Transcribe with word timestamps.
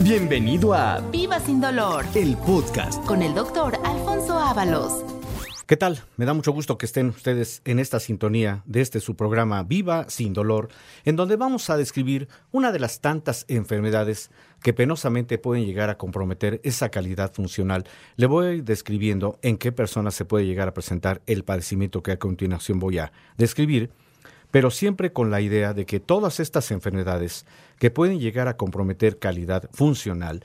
Bienvenido 0.00 0.74
a 0.74 1.00
Viva 1.10 1.40
sin 1.40 1.60
dolor 1.60 2.04
el 2.14 2.36
podcast. 2.36 3.04
con 3.04 3.20
el 3.20 3.34
doctor 3.34 3.76
Alfonso 3.84 4.38
Ábalos. 4.38 5.04
¿Qué 5.66 5.76
tal? 5.76 6.00
Me 6.16 6.24
da 6.24 6.34
mucho 6.34 6.52
gusto 6.52 6.78
que 6.78 6.86
estén 6.86 7.08
ustedes 7.08 7.62
en 7.64 7.80
esta 7.80 7.98
sintonía 7.98 8.62
de 8.64 8.80
este 8.80 9.00
su 9.00 9.16
programa 9.16 9.62
Viva 9.64 10.08
sin 10.08 10.32
dolor, 10.32 10.68
en 11.04 11.16
donde 11.16 11.36
vamos 11.36 11.68
a 11.68 11.76
describir 11.76 12.28
una 12.52 12.70
de 12.70 12.78
las 12.78 13.00
tantas 13.00 13.44
enfermedades 13.48 14.30
que 14.62 14.72
penosamente 14.72 15.36
pueden 15.36 15.66
llegar 15.66 15.90
a 15.90 15.98
comprometer 15.98 16.60
esa 16.62 16.90
calidad 16.90 17.32
funcional. 17.32 17.84
Le 18.16 18.26
voy 18.26 18.60
describiendo 18.60 19.38
en 19.42 19.58
qué 19.58 19.72
personas 19.72 20.14
se 20.14 20.24
puede 20.24 20.46
llegar 20.46 20.68
a 20.68 20.74
presentar 20.74 21.22
el 21.26 21.44
padecimiento 21.44 22.02
que 22.02 22.12
a 22.12 22.18
continuación 22.18 22.78
voy 22.78 22.98
a 22.98 23.12
describir, 23.36 23.90
pero 24.50 24.70
siempre 24.70 25.12
con 25.12 25.30
la 25.30 25.40
idea 25.40 25.74
de 25.74 25.86
que 25.86 26.00
todas 26.00 26.40
estas 26.40 26.70
enfermedades 26.70 27.46
que 27.78 27.90
pueden 27.90 28.20
llegar 28.20 28.48
a 28.48 28.56
comprometer 28.56 29.18
calidad 29.18 29.68
funcional 29.72 30.42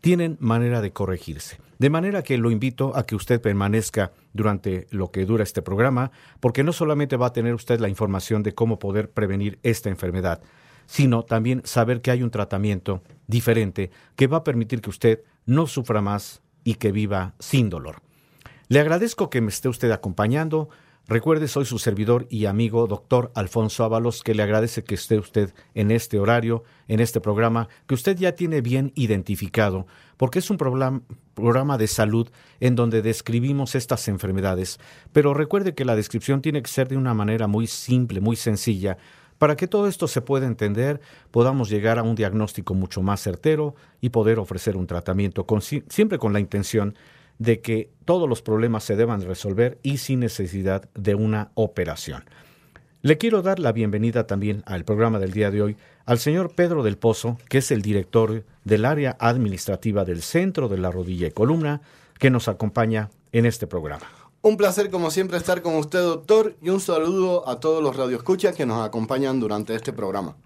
tienen 0.00 0.36
manera 0.40 0.80
de 0.80 0.92
corregirse. 0.92 1.58
De 1.78 1.90
manera 1.90 2.22
que 2.22 2.38
lo 2.38 2.50
invito 2.50 2.96
a 2.96 3.04
que 3.04 3.16
usted 3.16 3.40
permanezca 3.40 4.12
durante 4.32 4.86
lo 4.90 5.10
que 5.10 5.26
dura 5.26 5.42
este 5.42 5.62
programa, 5.62 6.10
porque 6.40 6.64
no 6.64 6.72
solamente 6.72 7.16
va 7.16 7.26
a 7.26 7.32
tener 7.32 7.54
usted 7.54 7.80
la 7.80 7.88
información 7.88 8.42
de 8.42 8.54
cómo 8.54 8.78
poder 8.78 9.10
prevenir 9.10 9.58
esta 9.62 9.90
enfermedad, 9.90 10.40
sino 10.86 11.24
también 11.24 11.62
saber 11.64 12.00
que 12.00 12.10
hay 12.10 12.22
un 12.22 12.30
tratamiento 12.30 13.02
diferente 13.26 13.90
que 14.14 14.26
va 14.26 14.38
a 14.38 14.44
permitir 14.44 14.80
que 14.80 14.90
usted 14.90 15.22
no 15.44 15.66
sufra 15.66 16.00
más 16.00 16.40
y 16.64 16.74
que 16.74 16.92
viva 16.92 17.34
sin 17.38 17.68
dolor. 17.68 17.96
Le 18.68 18.80
agradezco 18.80 19.30
que 19.30 19.40
me 19.40 19.48
esté 19.48 19.68
usted 19.68 19.90
acompañando. 19.90 20.68
Recuerde, 21.08 21.46
soy 21.46 21.64
su 21.66 21.78
servidor 21.78 22.26
y 22.30 22.46
amigo, 22.46 22.88
doctor 22.88 23.30
Alfonso 23.36 23.84
Ábalos, 23.84 24.24
que 24.24 24.34
le 24.34 24.42
agradece 24.42 24.82
que 24.82 24.96
esté 24.96 25.18
usted 25.18 25.54
en 25.74 25.92
este 25.92 26.18
horario, 26.18 26.64
en 26.88 26.98
este 26.98 27.20
programa, 27.20 27.68
que 27.86 27.94
usted 27.94 28.16
ya 28.16 28.32
tiene 28.32 28.60
bien 28.60 28.90
identificado, 28.96 29.86
porque 30.16 30.40
es 30.40 30.50
un 30.50 30.56
programa, 30.56 31.78
de 31.78 31.86
salud 31.86 32.28
en 32.58 32.74
donde 32.74 33.02
describimos 33.02 33.76
estas 33.76 34.08
enfermedades. 34.08 34.80
Pero 35.12 35.32
recuerde 35.32 35.76
que 35.76 35.84
la 35.84 35.94
descripción 35.94 36.42
tiene 36.42 36.60
que 36.60 36.70
ser 36.70 36.88
de 36.88 36.96
una 36.96 37.14
manera 37.14 37.46
muy 37.46 37.68
simple, 37.68 38.20
muy 38.20 38.34
sencilla, 38.34 38.98
para 39.38 39.54
que 39.54 39.68
todo 39.68 39.86
esto 39.86 40.08
se 40.08 40.22
pueda 40.22 40.46
entender, 40.46 41.00
podamos 41.30 41.68
llegar 41.68 42.00
a 42.00 42.02
un 42.02 42.16
diagnóstico 42.16 42.74
mucho 42.74 43.00
más 43.02 43.20
certero 43.20 43.76
y 44.00 44.08
poder 44.08 44.40
ofrecer 44.40 44.76
un 44.76 44.88
tratamiento, 44.88 45.46
siempre 45.88 46.18
con 46.18 46.32
la 46.32 46.40
intención 46.40 46.96
de 47.38 47.60
que 47.60 47.90
todos 48.04 48.28
los 48.28 48.42
problemas 48.42 48.84
se 48.84 48.96
deban 48.96 49.22
resolver 49.22 49.78
y 49.82 49.98
sin 49.98 50.20
necesidad 50.20 50.88
de 50.94 51.14
una 51.14 51.50
operación. 51.54 52.24
Le 53.02 53.18
quiero 53.18 53.42
dar 53.42 53.58
la 53.58 53.72
bienvenida 53.72 54.26
también 54.26 54.62
al 54.66 54.84
programa 54.84 55.18
del 55.18 55.32
día 55.32 55.50
de 55.50 55.62
hoy 55.62 55.76
al 56.06 56.18
señor 56.18 56.54
Pedro 56.54 56.82
del 56.82 56.98
Pozo, 56.98 57.38
que 57.48 57.58
es 57.58 57.70
el 57.70 57.82
director 57.82 58.44
del 58.64 58.84
área 58.84 59.16
administrativa 59.20 60.04
del 60.04 60.22
Centro 60.22 60.68
de 60.68 60.78
la 60.78 60.90
Rodilla 60.90 61.26
y 61.26 61.30
Columna, 61.30 61.82
que 62.18 62.30
nos 62.30 62.48
acompaña 62.48 63.10
en 63.32 63.46
este 63.46 63.66
programa. 63.66 64.06
Un 64.42 64.56
placer 64.56 64.90
como 64.90 65.10
siempre 65.10 65.36
estar 65.36 65.62
con 65.62 65.74
usted, 65.74 66.00
doctor, 66.00 66.56
y 66.62 66.70
un 66.70 66.80
saludo 66.80 67.48
a 67.48 67.60
todos 67.60 67.82
los 67.82 67.96
radioescuchas 67.96 68.54
que 68.54 68.66
nos 68.66 68.84
acompañan 68.84 69.40
durante 69.40 69.74
este 69.74 69.92
programa. 69.92 70.36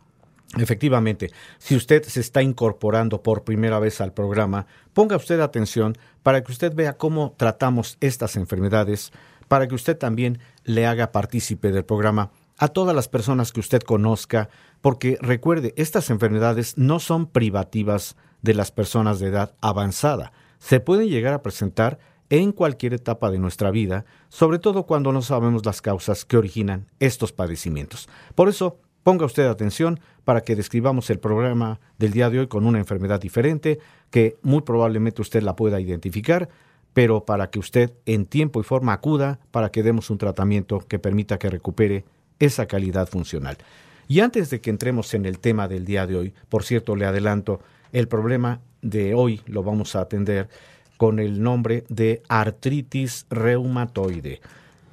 Efectivamente, 0.59 1.31
si 1.59 1.77
usted 1.77 2.03
se 2.03 2.20
está 2.20 2.43
incorporando 2.43 3.23
por 3.23 3.45
primera 3.45 3.79
vez 3.79 4.01
al 4.01 4.12
programa, 4.12 4.67
ponga 4.92 5.17
usted 5.17 5.39
atención 5.41 5.97
para 6.25 6.42
que 6.42 6.51
usted 6.51 6.75
vea 6.75 6.97
cómo 6.97 7.34
tratamos 7.37 7.97
estas 8.01 8.34
enfermedades, 8.34 9.12
para 9.47 9.69
que 9.69 9.77
usted 9.77 9.97
también 9.97 10.41
le 10.65 10.87
haga 10.87 11.12
partícipe 11.12 11.70
del 11.70 11.84
programa 11.84 12.33
a 12.59 12.69
todas 12.69 12.97
las 12.97 13.09
personas 13.09 13.53
que 13.53 13.61
usted 13.61 13.81
conozca, 13.81 14.51
porque 14.81 15.17
recuerde, 15.20 15.73
estas 15.77 16.11
enfermedades 16.11 16.77
no 16.77 16.98
son 16.98 17.27
privativas 17.27 18.17
de 18.42 18.55
las 18.55 18.73
personas 18.73 19.20
de 19.20 19.29
edad 19.29 19.55
avanzada. 19.61 20.33
Se 20.59 20.81
pueden 20.81 21.09
llegar 21.09 21.33
a 21.33 21.42
presentar 21.42 22.01
en 22.29 22.53
cualquier 22.53 22.95
etapa 22.95 23.31
de 23.31 23.39
nuestra 23.39 23.70
vida, 23.70 24.05
sobre 24.29 24.59
todo 24.59 24.85
cuando 24.85 25.12
no 25.12 25.23
sabemos 25.23 25.64
las 25.64 25.80
causas 25.80 26.24
que 26.24 26.36
originan 26.36 26.89
estos 26.98 27.33
padecimientos. 27.33 28.08
Por 28.35 28.48
eso, 28.48 28.79
Ponga 29.03 29.24
usted 29.24 29.47
atención 29.47 30.01
para 30.25 30.42
que 30.42 30.57
describamos 30.57 31.11
el 31.11 31.19
programa 31.19 31.81
del 31.98 32.13
día 32.13 32.31
de 32.31 32.41
hoy 32.41 32.47
con 32.47 32.67
una 32.67 32.79
enfermedad 32.79 33.20
diferente 33.20 33.79
que 34.11 34.36
muy 34.42 34.63
probablemente 34.63 35.23
usted 35.23 35.42
la 35.42 35.57
pueda 35.57 35.81
identificar, 35.81 36.48
pero 36.92 37.25
para 37.25 37.51
que 37.51 37.58
usted 37.58 37.92
en 38.07 38.27
tiempo 38.27 38.61
y 38.61 38.64
forma 38.64 38.92
acuda 38.92 39.39
para 39.51 39.70
que 39.70 39.83
demos 39.83 40.11
un 40.11 40.19
tratamiento 40.19 40.80
que 40.80 40.98
permita 40.98 41.39
que 41.39 41.51
recupere 41.51 42.05
esa 42.39 42.67
calidad 42.67 43.09
funcional. 43.09 43.59
Y 44.09 44.20
antes 44.20 44.51
de 44.51 44.61
que 44.61 44.70
entremos 44.70 45.14
en 45.14 45.25
el 45.25 45.39
tema 45.39 45.69
del 45.69 45.85
día 45.85 46.07
de 46.07 46.17
hoy, 46.17 46.35
por 46.48 46.64
cierto, 46.64 46.97
le 46.97 47.07
adelanto, 47.07 47.61
el 47.92 48.09
problema 48.09 48.61
de 48.83 49.14
hoy 49.14 49.41
lo 49.47 49.63
vamos 49.63 49.95
a 49.95 50.01
atender 50.01 50.48
con 50.97 51.19
el 51.19 51.42
nombre 51.42 51.85
de 51.89 52.23
artritis 52.29 53.27
reumatoide. 53.30 54.41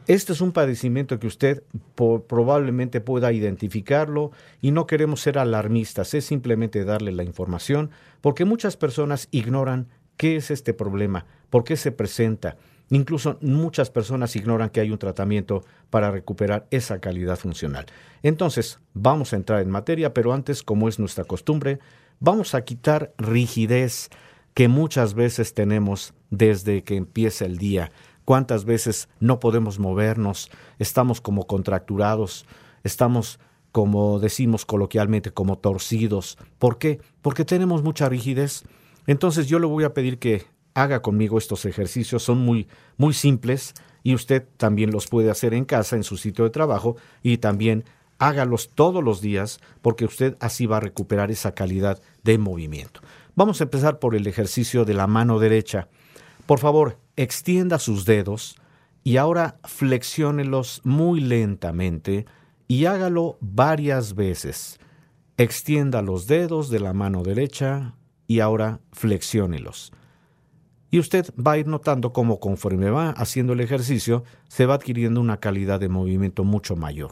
Este 0.07 0.31
es 0.31 0.39
un 0.39 0.53
padecimiento 0.53 1.19
que 1.19 1.27
usted 1.27 1.63
probablemente 1.95 3.01
pueda 3.01 3.33
identificarlo 3.33 4.31
y 4.61 4.71
no 4.71 4.87
queremos 4.87 5.19
ser 5.19 5.37
alarmistas, 5.37 6.13
es 6.13 6.23
simplemente 6.23 6.85
darle 6.85 7.11
la 7.11 7.23
información 7.23 7.91
porque 8.21 8.45
muchas 8.45 8.77
personas 8.77 9.27
ignoran 9.31 9.89
qué 10.15 10.37
es 10.37 10.49
este 10.49 10.73
problema, 10.73 11.25
por 11.49 11.65
qué 11.65 11.75
se 11.75 11.91
presenta. 11.91 12.55
Incluso 12.89 13.37
muchas 13.41 13.89
personas 13.89 14.33
ignoran 14.37 14.69
que 14.69 14.79
hay 14.79 14.91
un 14.91 14.97
tratamiento 14.97 15.65
para 15.89 16.09
recuperar 16.09 16.67
esa 16.71 16.99
calidad 16.99 17.35
funcional. 17.35 17.85
Entonces, 18.23 18.79
vamos 18.93 19.33
a 19.33 19.35
entrar 19.35 19.61
en 19.61 19.69
materia, 19.69 20.13
pero 20.13 20.31
antes, 20.31 20.63
como 20.63 20.87
es 20.87 20.99
nuestra 20.99 21.25
costumbre, 21.25 21.79
vamos 22.21 22.55
a 22.55 22.61
quitar 22.61 23.13
rigidez 23.17 24.09
que 24.53 24.69
muchas 24.69 25.15
veces 25.15 25.53
tenemos 25.53 26.13
desde 26.29 26.83
que 26.83 26.95
empieza 26.95 27.45
el 27.45 27.57
día 27.57 27.91
cuántas 28.27 28.65
veces 28.65 29.07
no 29.21 29.39
podemos 29.39 29.79
movernos, 29.79 30.51
estamos 30.79 31.21
como 31.21 31.47
contracturados, 31.47 32.45
estamos 32.83 33.39
como 33.71 34.19
decimos 34.19 34.65
coloquialmente, 34.65 35.31
como 35.31 35.59
torcidos. 35.59 36.37
¿Por 36.59 36.77
qué? 36.77 36.99
Porque 37.21 37.45
tenemos 37.45 37.83
mucha 37.83 38.09
rigidez. 38.09 38.65
Entonces 39.05 39.47
yo 39.47 39.59
le 39.59 39.65
voy 39.65 39.85
a 39.85 39.93
pedir 39.93 40.19
que 40.19 40.43
haga 40.73 41.01
conmigo 41.01 41.37
estos 41.37 41.63
ejercicios, 41.63 42.21
son 42.21 42.39
muy, 42.39 42.67
muy 42.97 43.13
simples 43.13 43.73
y 44.03 44.13
usted 44.13 44.45
también 44.57 44.91
los 44.91 45.07
puede 45.07 45.31
hacer 45.31 45.53
en 45.53 45.63
casa, 45.63 45.95
en 45.95 46.03
su 46.03 46.17
sitio 46.17 46.43
de 46.43 46.49
trabajo 46.49 46.97
y 47.23 47.37
también 47.37 47.85
hágalos 48.19 48.71
todos 48.75 49.01
los 49.01 49.21
días 49.21 49.61
porque 49.81 50.03
usted 50.03 50.35
así 50.41 50.65
va 50.65 50.77
a 50.77 50.81
recuperar 50.81 51.31
esa 51.31 51.53
calidad 51.53 52.01
de 52.23 52.37
movimiento. 52.37 52.99
Vamos 53.35 53.61
a 53.61 53.63
empezar 53.63 53.99
por 53.99 54.15
el 54.15 54.27
ejercicio 54.27 54.83
de 54.83 54.95
la 54.95 55.07
mano 55.07 55.39
derecha. 55.39 55.87
Por 56.45 56.59
favor, 56.59 56.97
extienda 57.17 57.79
sus 57.79 58.05
dedos 58.05 58.55
y 59.03 59.17
ahora 59.17 59.59
flexiónelos 59.63 60.81
muy 60.83 61.19
lentamente 61.19 62.25
y 62.67 62.85
hágalo 62.85 63.37
varias 63.41 64.15
veces. 64.15 64.79
Extienda 65.37 66.01
los 66.01 66.27
dedos 66.27 66.69
de 66.69 66.79
la 66.79 66.93
mano 66.93 67.23
derecha 67.23 67.95
y 68.27 68.39
ahora 68.39 68.79
flexiónelos. 68.91 69.91
Y 70.89 70.99
usted 70.99 71.33
va 71.35 71.53
a 71.53 71.57
ir 71.57 71.67
notando 71.67 72.13
cómo 72.13 72.39
conforme 72.39 72.89
va 72.89 73.09
haciendo 73.09 73.53
el 73.53 73.59
ejercicio 73.59 74.23
se 74.47 74.65
va 74.65 74.75
adquiriendo 74.75 75.19
una 75.19 75.39
calidad 75.39 75.79
de 75.79 75.89
movimiento 75.89 76.43
mucho 76.43 76.75
mayor. 76.75 77.11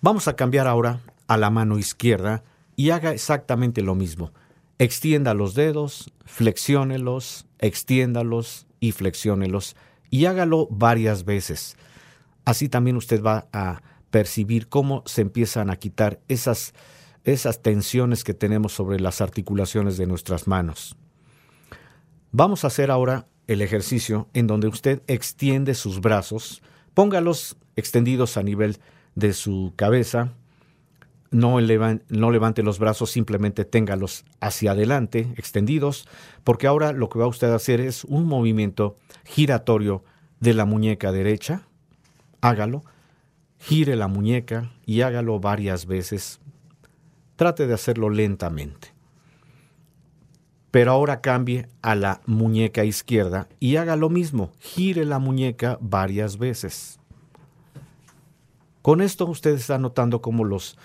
Vamos 0.00 0.28
a 0.28 0.36
cambiar 0.36 0.66
ahora 0.66 1.00
a 1.28 1.36
la 1.36 1.50
mano 1.50 1.78
izquierda 1.78 2.44
y 2.76 2.90
haga 2.90 3.12
exactamente 3.12 3.82
lo 3.82 3.94
mismo. 3.94 4.32
Extienda 4.78 5.34
los 5.34 5.54
dedos, 5.54 6.12
flexiónelos, 6.24 7.47
extiéndalos 7.58 8.66
y 8.80 8.92
flexiónelos 8.92 9.76
y 10.10 10.26
hágalo 10.26 10.68
varias 10.70 11.24
veces. 11.24 11.76
Así 12.44 12.68
también 12.68 12.96
usted 12.96 13.22
va 13.22 13.48
a 13.52 13.82
percibir 14.10 14.68
cómo 14.68 15.02
se 15.06 15.22
empiezan 15.22 15.70
a 15.70 15.76
quitar 15.76 16.20
esas, 16.28 16.72
esas 17.24 17.62
tensiones 17.62 18.24
que 18.24 18.34
tenemos 18.34 18.72
sobre 18.72 19.00
las 19.00 19.20
articulaciones 19.20 19.96
de 19.96 20.06
nuestras 20.06 20.46
manos. 20.46 20.96
Vamos 22.32 22.64
a 22.64 22.68
hacer 22.68 22.90
ahora 22.90 23.26
el 23.46 23.62
ejercicio 23.62 24.28
en 24.34 24.46
donde 24.46 24.68
usted 24.68 25.02
extiende 25.06 25.74
sus 25.74 26.00
brazos, 26.00 26.62
póngalos 26.94 27.56
extendidos 27.76 28.36
a 28.36 28.42
nivel 28.42 28.78
de 29.14 29.32
su 29.32 29.72
cabeza, 29.76 30.34
no, 31.30 31.60
levante 31.60 32.62
los 32.62 32.78
brazos, 32.78 33.10
simplemente 33.10 33.64
téngalos 33.64 34.24
hacia 34.40 34.72
adelante, 34.72 35.32
extendidos, 35.36 36.08
porque 36.44 36.66
ahora 36.66 36.92
lo 36.92 37.08
que 37.08 37.18
va 37.18 37.26
usted 37.26 37.50
a 37.50 37.56
hacer 37.56 37.80
es 37.80 38.04
un 38.04 38.26
movimiento 38.26 38.96
giratorio 39.24 40.04
de 40.40 40.54
la 40.54 40.64
muñeca 40.64 41.12
derecha. 41.12 41.62
Hágalo, 42.40 42.82
gire 43.58 43.96
la 43.96 44.08
muñeca 44.08 44.72
y 44.86 45.02
hágalo 45.02 45.38
varias 45.40 45.86
veces. 45.86 46.40
Trate 47.36 47.66
de 47.66 47.74
hacerlo 47.74 48.10
lentamente. 48.10 48.94
Pero 50.70 50.92
ahora 50.92 51.20
cambie 51.20 51.68
a 51.82 51.94
la 51.94 52.20
muñeca 52.26 52.84
izquierda 52.84 53.48
y 53.58 53.76
haga 53.76 53.96
lo 53.96 54.10
mismo, 54.10 54.52
gire 54.58 55.04
la 55.04 55.18
muñeca 55.18 55.78
varias 55.80 56.38
veces. 56.38 56.98
Con 58.82 59.00
esto 59.00 59.26
usted 59.26 59.54
está 59.54 59.78
notando 59.78 60.20
cómo 60.22 60.44
los 60.44 60.78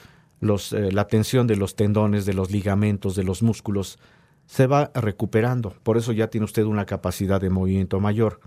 eh, 0.74 0.92
la 0.92 1.08
tensión 1.08 1.48
de 1.48 1.56
los 1.56 1.76
tendones, 1.76 2.26
de 2.26 2.34
los 2.34 2.52
ligamentos, 2.52 3.16
de 3.16 3.24
los 3.24 3.42
músculos, 3.42 4.00
se 4.46 4.68
va 4.68 4.92
recuperando. 4.94 5.74
Por 5.84 5.98
eso 5.98 6.12
ya 6.12 6.28
tiene 6.28 6.46
usted 6.46 6.64
una 6.64 6.86
capacidad 6.86 7.40
de 7.40 7.50
movimiento 7.50 8.00
mayor. 8.00 8.40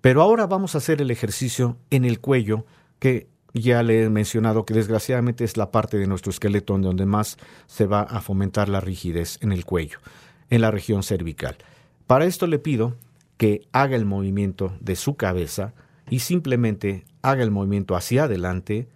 Pero 0.00 0.22
ahora 0.22 0.46
vamos 0.46 0.74
a 0.74 0.78
hacer 0.78 1.02
el 1.02 1.10
ejercicio 1.10 1.76
en 1.90 2.04
el 2.04 2.20
cuello, 2.20 2.64
que 2.98 3.28
ya 3.52 3.82
le 3.82 4.04
he 4.04 4.10
mencionado 4.10 4.64
que 4.64 4.74
desgraciadamente 4.74 5.44
es 5.44 5.56
la 5.56 5.70
parte 5.70 5.98
de 5.98 6.06
nuestro 6.06 6.30
esqueleto 6.30 6.78
donde 6.78 7.06
más 7.06 7.36
se 7.66 7.86
va 7.86 8.02
a 8.02 8.20
fomentar 8.20 8.68
la 8.68 8.80
rigidez 8.80 9.38
en 9.42 9.52
el 9.52 9.64
cuello, 9.64 9.98
en 10.50 10.60
la 10.60 10.70
región 10.70 11.02
cervical. 11.02 11.56
Para 12.06 12.26
esto 12.26 12.46
le 12.46 12.58
pido 12.58 12.94
que 13.36 13.62
haga 13.72 13.96
el 13.96 14.04
movimiento 14.04 14.72
de 14.80 14.96
su 14.96 15.16
cabeza 15.16 15.74
y 16.10 16.20
simplemente 16.20 17.04
haga 17.22 17.42
el 17.42 17.50
movimiento 17.50 17.96
hacia 17.96 18.24
adelante 18.24 18.88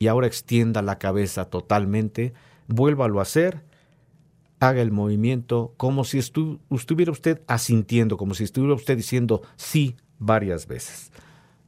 y 0.00 0.08
ahora 0.08 0.26
extienda 0.26 0.80
la 0.80 0.98
cabeza 0.98 1.44
totalmente, 1.44 2.32
vuélvalo 2.66 3.20
a 3.20 3.22
hacer, 3.22 3.62
haga 4.58 4.80
el 4.80 4.90
movimiento 4.90 5.74
como 5.76 6.04
si 6.04 6.18
estuviera 6.18 7.12
usted 7.12 7.42
asintiendo, 7.46 8.16
como 8.16 8.34
si 8.34 8.44
estuviera 8.44 8.74
usted 8.74 8.96
diciendo 8.96 9.42
sí 9.56 9.96
varias 10.18 10.66
veces, 10.66 11.12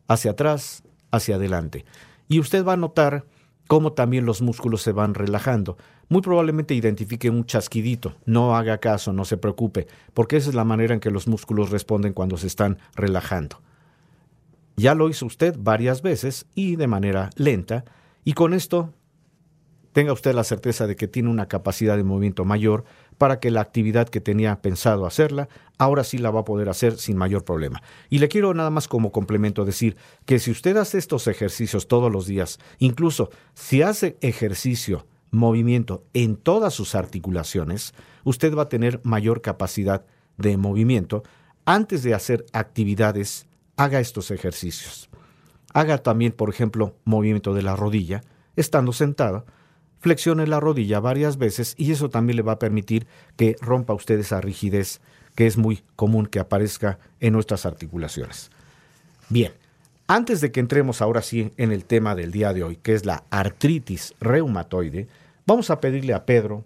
hacia 0.08 0.30
atrás, 0.30 0.82
hacia 1.10 1.36
adelante. 1.36 1.84
Y 2.26 2.40
usted 2.40 2.64
va 2.64 2.72
a 2.72 2.78
notar 2.78 3.26
cómo 3.66 3.92
también 3.92 4.24
los 4.24 4.40
músculos 4.40 4.80
se 4.80 4.92
van 4.92 5.12
relajando. 5.12 5.76
Muy 6.08 6.22
probablemente 6.22 6.74
identifique 6.74 7.28
un 7.28 7.44
chasquidito. 7.44 8.14
No 8.24 8.56
haga 8.56 8.78
caso, 8.78 9.12
no 9.12 9.26
se 9.26 9.36
preocupe, 9.36 9.88
porque 10.14 10.38
esa 10.38 10.48
es 10.48 10.54
la 10.54 10.64
manera 10.64 10.94
en 10.94 11.00
que 11.00 11.10
los 11.10 11.28
músculos 11.28 11.68
responden 11.68 12.14
cuando 12.14 12.38
se 12.38 12.46
están 12.46 12.78
relajando. 12.94 13.60
Ya 14.76 14.94
lo 14.94 15.10
hizo 15.10 15.26
usted 15.26 15.54
varias 15.58 16.00
veces 16.00 16.46
y 16.54 16.76
de 16.76 16.86
manera 16.86 17.28
lenta, 17.36 17.84
y 18.24 18.32
con 18.34 18.54
esto 18.54 18.92
tenga 19.92 20.12
usted 20.12 20.34
la 20.34 20.44
certeza 20.44 20.86
de 20.86 20.96
que 20.96 21.08
tiene 21.08 21.28
una 21.28 21.48
capacidad 21.48 21.96
de 21.96 22.04
movimiento 22.04 22.44
mayor 22.44 22.84
para 23.18 23.40
que 23.40 23.50
la 23.50 23.60
actividad 23.60 24.08
que 24.08 24.20
tenía 24.20 24.62
pensado 24.62 25.06
hacerla, 25.06 25.48
ahora 25.78 26.02
sí 26.02 26.18
la 26.18 26.30
va 26.30 26.40
a 26.40 26.44
poder 26.44 26.68
hacer 26.68 26.96
sin 26.96 27.16
mayor 27.16 27.44
problema. 27.44 27.82
Y 28.08 28.18
le 28.18 28.28
quiero 28.28 28.54
nada 28.54 28.70
más 28.70 28.88
como 28.88 29.12
complemento 29.12 29.64
decir 29.64 29.96
que 30.24 30.38
si 30.38 30.50
usted 30.50 30.76
hace 30.76 30.98
estos 30.98 31.26
ejercicios 31.26 31.88
todos 31.88 32.10
los 32.10 32.26
días, 32.26 32.58
incluso 32.78 33.30
si 33.54 33.82
hace 33.82 34.16
ejercicio, 34.22 35.06
movimiento 35.30 36.04
en 36.12 36.36
todas 36.36 36.74
sus 36.74 36.94
articulaciones, 36.94 37.94
usted 38.22 38.54
va 38.54 38.62
a 38.62 38.68
tener 38.68 39.00
mayor 39.02 39.40
capacidad 39.40 40.04
de 40.36 40.56
movimiento. 40.56 41.22
Antes 41.64 42.02
de 42.02 42.14
hacer 42.14 42.44
actividades, 42.52 43.46
haga 43.76 43.98
estos 43.98 44.30
ejercicios. 44.30 45.08
Haga 45.72 45.98
también, 45.98 46.32
por 46.32 46.50
ejemplo, 46.50 46.94
movimiento 47.04 47.54
de 47.54 47.62
la 47.62 47.76
rodilla, 47.76 48.22
estando 48.56 48.92
sentado, 48.92 49.46
flexione 50.00 50.46
la 50.46 50.60
rodilla 50.60 51.00
varias 51.00 51.38
veces 51.38 51.74
y 51.78 51.92
eso 51.92 52.10
también 52.10 52.36
le 52.36 52.42
va 52.42 52.52
a 52.52 52.58
permitir 52.58 53.06
que 53.36 53.56
rompa 53.60 53.94
usted 53.94 54.18
esa 54.18 54.40
rigidez 54.40 55.00
que 55.34 55.46
es 55.46 55.56
muy 55.56 55.82
común 55.96 56.26
que 56.26 56.40
aparezca 56.40 56.98
en 57.20 57.32
nuestras 57.32 57.64
articulaciones. 57.64 58.50
Bien, 59.28 59.52
antes 60.08 60.40
de 60.40 60.52
que 60.52 60.60
entremos 60.60 61.00
ahora 61.00 61.22
sí 61.22 61.52
en 61.56 61.72
el 61.72 61.84
tema 61.84 62.14
del 62.14 62.32
día 62.32 62.52
de 62.52 62.64
hoy, 62.64 62.76
que 62.76 62.94
es 62.94 63.06
la 63.06 63.24
artritis 63.30 64.14
reumatoide, 64.20 65.08
vamos 65.46 65.70
a 65.70 65.80
pedirle 65.80 66.12
a 66.12 66.26
Pedro 66.26 66.64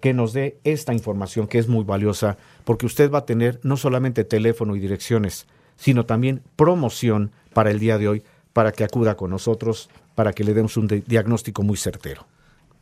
que 0.00 0.12
nos 0.12 0.32
dé 0.32 0.58
esta 0.64 0.92
información 0.92 1.46
que 1.46 1.58
es 1.58 1.68
muy 1.68 1.84
valiosa 1.84 2.36
porque 2.64 2.86
usted 2.86 3.10
va 3.10 3.18
a 3.18 3.26
tener 3.26 3.60
no 3.62 3.76
solamente 3.76 4.24
teléfono 4.24 4.74
y 4.74 4.80
direcciones, 4.80 5.46
sino 5.76 6.04
también 6.04 6.42
promoción 6.56 7.30
para 7.54 7.70
el 7.70 7.78
día 7.78 7.98
de 7.98 8.08
hoy 8.08 8.22
para 8.52 8.72
que 8.72 8.84
acuda 8.84 9.16
con 9.16 9.30
nosotros, 9.30 9.88
para 10.14 10.32
que 10.32 10.44
le 10.44 10.54
demos 10.54 10.76
un 10.76 10.86
diagnóstico 11.06 11.62
muy 11.62 11.76
certero. 11.76 12.26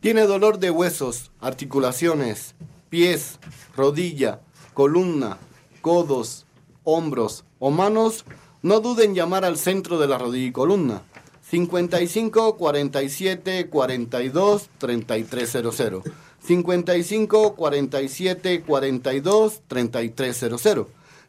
Tiene 0.00 0.22
dolor 0.22 0.58
de 0.58 0.70
huesos, 0.70 1.30
articulaciones, 1.40 2.54
pies, 2.88 3.38
rodilla, 3.76 4.40
columna, 4.74 5.38
codos, 5.82 6.46
hombros 6.84 7.44
o 7.58 7.70
manos, 7.70 8.24
no 8.62 8.80
duden 8.80 9.10
en 9.10 9.16
llamar 9.16 9.44
al 9.44 9.56
centro 9.56 9.98
de 9.98 10.08
la 10.08 10.18
rodilla 10.18 10.46
y 10.46 10.52
columna. 10.52 11.02
55 11.50 12.56
47 12.56 13.68
42 13.68 14.70
3300. 14.78 16.02
55 16.42 17.54
47 17.54 18.62
42 18.62 19.62
3300. 19.66 20.86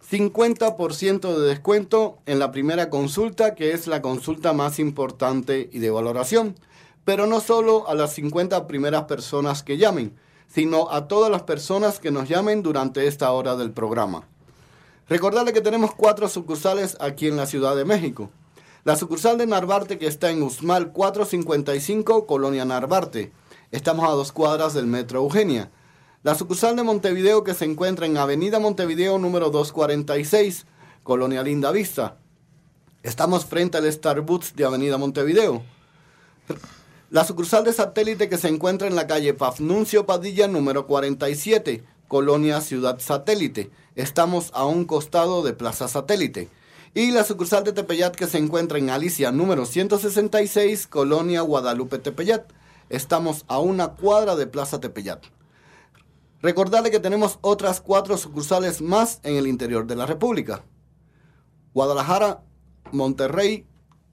50% 0.10 1.38
de 1.38 1.48
descuento 1.48 2.20
en 2.26 2.40
la 2.40 2.52
primera 2.52 2.90
consulta, 2.90 3.56
que 3.56 3.72
es 3.72 3.88
la 3.88 4.02
consulta 4.02 4.54
más 4.54 4.80
importante 4.80 5.70
y 5.72 5.80
de 5.80 5.92
valoración 5.92 6.56
pero 7.06 7.28
no 7.28 7.40
solo 7.40 7.88
a 7.88 7.96
las 7.96 8.14
50 8.14 8.68
primeras 8.68 9.04
personas 9.04 9.64
que 9.64 9.78
llamen, 9.78 10.16
sino 10.48 10.92
a 10.92 11.08
todas 11.08 11.32
las 11.32 11.44
personas 11.44 12.00
que 12.00 12.12
nos 12.12 12.30
llamen 12.30 12.62
durante 12.62 13.08
esta 13.08 13.32
hora 13.32 13.56
del 13.56 13.72
programa. 13.72 14.28
Recordarle 15.10 15.54
que 15.54 15.62
tenemos 15.62 15.94
cuatro 15.96 16.30
sucursales 16.30 16.96
aquí 17.00 17.28
en 17.28 17.38
la 17.38 17.48
Ciudad 17.48 17.76
de 17.76 17.86
México. 17.86 18.30
La 18.84 18.96
sucursal 18.96 19.38
de 19.38 19.46
Narvarte 19.46 19.98
que 19.98 20.08
está 20.08 20.30
en 20.32 20.42
Usmal 20.42 20.92
455, 20.92 22.26
Colonia 22.26 22.66
Narvarte. 22.66 23.32
Estamos 23.72 24.08
a 24.08 24.14
dos 24.14 24.32
cuadras 24.32 24.74
del 24.74 24.88
Metro 24.88 25.20
Eugenia. 25.20 25.72
La 26.24 26.36
sucursal 26.36 26.76
de 26.76 26.84
Montevideo 26.84 27.44
que 27.44 27.56
se 27.56 27.66
encuentra 27.66 28.06
en 28.06 28.16
Avenida 28.16 28.60
Montevideo 28.60 29.18
número 29.18 29.50
246, 29.50 30.68
Colonia 31.02 31.42
Linda 31.42 31.72
Vista. 31.72 32.20
Estamos 33.02 33.44
frente 33.44 33.80
al 33.80 33.92
Starbucks 33.92 34.56
de 34.56 34.64
Avenida 34.64 35.00
Montevideo. 35.00 35.64
La 37.10 37.24
sucursal 37.26 37.64
de 37.64 37.74
satélite 37.74 38.30
que 38.30 38.38
se 38.38 38.50
encuentra 38.50 38.88
en 38.88 38.96
la 38.96 39.08
calle 39.08 39.34
Pafnuncio 39.34 40.06
Padilla 40.06 40.48
número 40.48 40.86
47, 40.86 41.84
Colonia 42.08 42.62
Ciudad 42.62 43.00
Satélite. 43.00 43.72
Estamos 43.96 44.52
a 44.54 44.68
un 44.68 44.86
costado 44.86 45.42
de 45.42 45.54
Plaza 45.54 45.88
Satélite. 45.88 46.50
Y 46.94 47.10
la 47.10 47.24
sucursal 47.24 47.64
de 47.64 47.74
Tepeyat 47.74 48.16
que 48.16 48.28
se 48.28 48.38
encuentra 48.38 48.78
en 48.78 48.92
Alicia 48.92 49.32
número 49.32 49.66
166, 49.66 50.86
Colonia 50.86 51.42
Guadalupe 51.42 51.98
Tepeyat. 51.98 52.44
Estamos 52.90 53.44
a 53.48 53.58
una 53.58 53.94
cuadra 53.94 54.36
de 54.36 54.46
Plaza 54.46 54.80
Tepeyat. 54.80 55.26
Recordarle 56.42 56.90
que 56.90 57.00
tenemos 57.00 57.38
otras 57.42 57.82
cuatro 57.82 58.18
sucursales 58.18 58.82
más 58.82 59.20
en 59.24 59.36
el 59.36 59.48
interior 59.48 59.86
de 59.86 59.96
la 59.96 60.06
República. 60.06 60.64
Guadalajara, 61.74 62.44
Monterrey, 62.92 63.66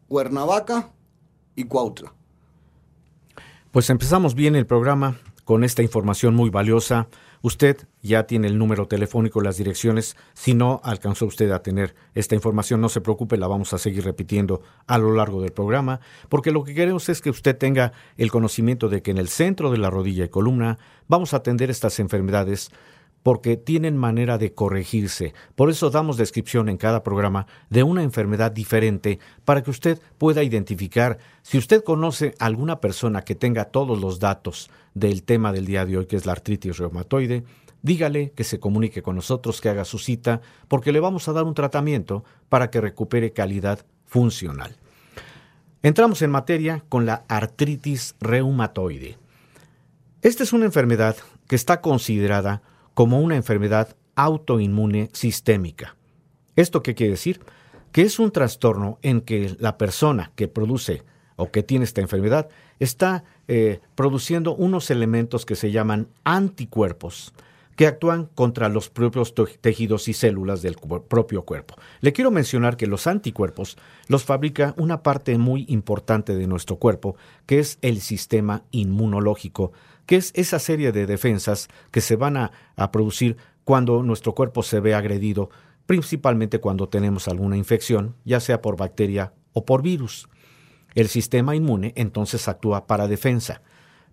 Cuernavaca 0.08 0.92
y 1.56 1.64
Cuautla. 1.64 2.14
Pues 3.70 3.90
empezamos 3.90 4.34
bien 4.34 4.56
el 4.56 4.66
programa 4.66 5.16
con 5.44 5.64
esta 5.64 5.82
información 5.82 6.34
muy 6.34 6.50
valiosa. 6.50 7.08
Usted 7.42 7.86
ya 8.02 8.24
tiene 8.24 8.48
el 8.48 8.58
número 8.58 8.86
telefónico, 8.86 9.40
las 9.40 9.56
direcciones. 9.56 10.16
Si 10.34 10.54
no 10.54 10.80
alcanzó 10.82 11.26
usted 11.26 11.50
a 11.50 11.62
tener 11.62 11.94
esta 12.14 12.34
información, 12.34 12.80
no 12.80 12.88
se 12.88 13.00
preocupe, 13.00 13.36
la 13.36 13.46
vamos 13.46 13.72
a 13.72 13.78
seguir 13.78 14.04
repitiendo 14.04 14.62
a 14.86 14.98
lo 14.98 15.14
largo 15.14 15.40
del 15.40 15.52
programa, 15.52 16.00
porque 16.28 16.50
lo 16.50 16.64
que 16.64 16.74
queremos 16.74 17.08
es 17.08 17.20
que 17.20 17.30
usted 17.30 17.56
tenga 17.56 17.92
el 18.16 18.30
conocimiento 18.30 18.88
de 18.88 19.02
que 19.02 19.10
en 19.10 19.18
el 19.18 19.28
centro 19.28 19.70
de 19.70 19.78
la 19.78 19.90
rodilla 19.90 20.24
y 20.24 20.28
columna 20.28 20.78
vamos 21.06 21.32
a 21.32 21.38
atender 21.38 21.70
estas 21.70 21.98
enfermedades 22.00 22.70
porque 23.22 23.56
tienen 23.56 23.96
manera 23.96 24.38
de 24.38 24.52
corregirse. 24.52 25.34
Por 25.54 25.70
eso 25.70 25.90
damos 25.90 26.16
descripción 26.16 26.68
en 26.68 26.76
cada 26.76 27.02
programa 27.02 27.46
de 27.70 27.82
una 27.82 28.02
enfermedad 28.02 28.52
diferente 28.52 29.18
para 29.44 29.62
que 29.62 29.70
usted 29.70 30.00
pueda 30.18 30.42
identificar 30.42 31.18
si 31.42 31.58
usted 31.58 31.82
conoce 31.84 32.34
a 32.38 32.46
alguna 32.46 32.80
persona 32.80 33.22
que 33.22 33.34
tenga 33.34 33.66
todos 33.66 34.00
los 34.00 34.18
datos 34.18 34.70
del 34.94 35.22
tema 35.22 35.52
del 35.52 35.66
día 35.66 35.84
de 35.84 35.98
hoy, 35.98 36.06
que 36.06 36.16
es 36.16 36.26
la 36.26 36.32
artritis 36.32 36.78
reumatoide, 36.78 37.44
dígale 37.82 38.32
que 38.32 38.44
se 38.44 38.60
comunique 38.60 39.02
con 39.02 39.16
nosotros, 39.16 39.60
que 39.60 39.68
haga 39.68 39.84
su 39.84 39.98
cita, 39.98 40.40
porque 40.68 40.92
le 40.92 41.00
vamos 41.00 41.28
a 41.28 41.32
dar 41.32 41.44
un 41.44 41.54
tratamiento 41.54 42.24
para 42.48 42.70
que 42.70 42.80
recupere 42.80 43.32
calidad 43.32 43.84
funcional. 44.06 44.76
Entramos 45.82 46.22
en 46.22 46.30
materia 46.30 46.84
con 46.88 47.06
la 47.06 47.24
artritis 47.28 48.16
reumatoide. 48.20 49.16
Esta 50.22 50.42
es 50.42 50.52
una 50.52 50.64
enfermedad 50.64 51.16
que 51.46 51.54
está 51.54 51.80
considerada 51.80 52.62
como 52.98 53.20
una 53.20 53.36
enfermedad 53.36 53.94
autoinmune 54.16 55.08
sistémica. 55.12 55.94
¿Esto 56.56 56.82
qué 56.82 56.96
quiere 56.96 57.12
decir? 57.12 57.38
Que 57.92 58.02
es 58.02 58.18
un 58.18 58.32
trastorno 58.32 58.98
en 59.02 59.20
que 59.20 59.54
la 59.60 59.78
persona 59.78 60.32
que 60.34 60.48
produce 60.48 61.04
o 61.36 61.52
que 61.52 61.62
tiene 61.62 61.84
esta 61.84 62.00
enfermedad 62.00 62.48
está 62.80 63.22
eh, 63.46 63.78
produciendo 63.94 64.52
unos 64.56 64.90
elementos 64.90 65.46
que 65.46 65.54
se 65.54 65.70
llaman 65.70 66.08
anticuerpos 66.24 67.32
que 67.76 67.86
actúan 67.86 68.26
contra 68.34 68.68
los 68.68 68.90
propios 68.90 69.32
tejidos 69.60 70.08
y 70.08 70.12
células 70.12 70.62
del 70.62 70.74
propio 71.06 71.42
cuerpo. 71.42 71.76
Le 72.00 72.12
quiero 72.12 72.32
mencionar 72.32 72.76
que 72.76 72.88
los 72.88 73.06
anticuerpos 73.06 73.78
los 74.08 74.24
fabrica 74.24 74.74
una 74.76 75.04
parte 75.04 75.38
muy 75.38 75.64
importante 75.68 76.34
de 76.34 76.48
nuestro 76.48 76.78
cuerpo, 76.78 77.14
que 77.46 77.60
es 77.60 77.78
el 77.80 78.00
sistema 78.00 78.64
inmunológico, 78.72 79.70
que 80.08 80.16
es 80.16 80.32
esa 80.34 80.58
serie 80.58 80.90
de 80.90 81.04
defensas 81.04 81.68
que 81.90 82.00
se 82.00 82.16
van 82.16 82.38
a, 82.38 82.50
producir 82.90 83.36
cuando 83.64 84.02
nuestro 84.02 84.34
cuerpo 84.34 84.62
se 84.62 84.80
ve 84.80 84.94
agredido, 84.94 85.50
principalmente 85.84 86.60
cuando 86.60 86.88
tenemos 86.88 87.28
alguna 87.28 87.58
infección, 87.58 88.16
ya 88.24 88.40
sea 88.40 88.62
por 88.62 88.78
bacteria 88.78 89.34
o 89.52 89.66
por 89.66 89.82
virus. 89.82 90.26
El 90.94 91.08
sistema 91.08 91.54
inmune 91.54 91.92
entonces 91.94 92.48
actúa 92.48 92.86
para 92.86 93.06
defensa. 93.06 93.60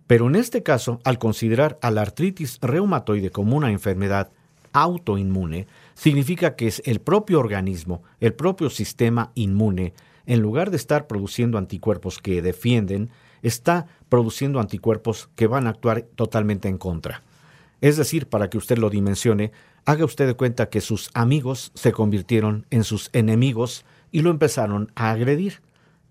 Pero 0.06 0.26
en 0.26 0.36
este 0.36 0.62
caso, 0.62 1.00
al 1.02 1.18
considerar 1.18 1.78
a 1.80 1.90
la 1.90 2.02
artritis 2.02 2.58
reumatoide 2.60 3.30
como 3.30 3.56
una 3.56 3.70
enfermedad 3.70 4.32
autoinmune, 4.74 5.66
significa 5.94 6.56
que 6.56 6.66
es 6.66 6.82
el 6.84 7.00
propio 7.00 7.40
organismo, 7.40 8.02
el 8.20 8.34
propio 8.34 8.68
sistema 8.68 9.32
inmune, 9.34 9.94
en 10.26 10.40
lugar 10.40 10.70
de 10.70 10.76
estar 10.76 11.06
produciendo 11.06 11.56
anticuerpos 11.56 12.18
que 12.18 12.42
defienden, 12.42 13.08
está 13.46 13.86
produciendo 14.08 14.60
anticuerpos 14.60 15.28
que 15.34 15.46
van 15.46 15.66
a 15.66 15.70
actuar 15.70 16.02
totalmente 16.14 16.68
en 16.68 16.78
contra. 16.78 17.22
Es 17.80 17.96
decir, 17.96 18.28
para 18.28 18.48
que 18.48 18.58
usted 18.58 18.78
lo 18.78 18.90
dimensione, 18.90 19.52
haga 19.84 20.04
usted 20.04 20.26
de 20.26 20.34
cuenta 20.34 20.68
que 20.68 20.80
sus 20.80 21.10
amigos 21.14 21.72
se 21.74 21.92
convirtieron 21.92 22.66
en 22.70 22.84
sus 22.84 23.10
enemigos 23.12 23.84
y 24.10 24.22
lo 24.22 24.30
empezaron 24.30 24.90
a 24.94 25.10
agredir. 25.10 25.60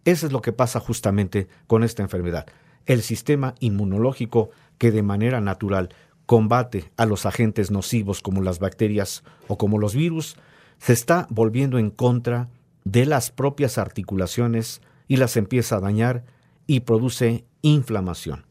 Eso 0.06 0.28
es 0.28 0.32
lo 0.32 0.42
que 0.42 0.54
pasa 0.54 0.80
justamente 0.80 1.48
con 1.68 1.84
esta 1.84 2.04
enfermedad. 2.04 2.46
El 2.86 3.02
sistema 3.02 3.56
inmunológico 3.60 4.52
que 4.78 4.92
de 4.92 5.02
manera 5.02 5.42
natural 5.42 5.90
combate 6.26 6.92
a 6.98 7.06
los 7.06 7.26
agentes 7.26 7.72
nocivos 7.72 8.22
como 8.22 8.42
las 8.42 8.60
bacterias 8.60 9.24
o 9.48 9.58
como 9.58 9.78
los 9.78 9.96
virus, 9.96 10.38
se 10.78 10.94
está 10.94 11.28
volviendo 11.30 11.80
en 11.80 11.90
contra 11.90 12.50
de 12.84 13.06
las 13.06 13.32
propias 13.32 13.78
articulaciones 13.78 14.82
y 15.08 15.18
las 15.18 15.38
empieza 15.38 15.78
a 15.78 15.82
dañar 15.82 16.24
y 16.68 16.82
produce 16.82 17.46
inflamación. 17.62 18.46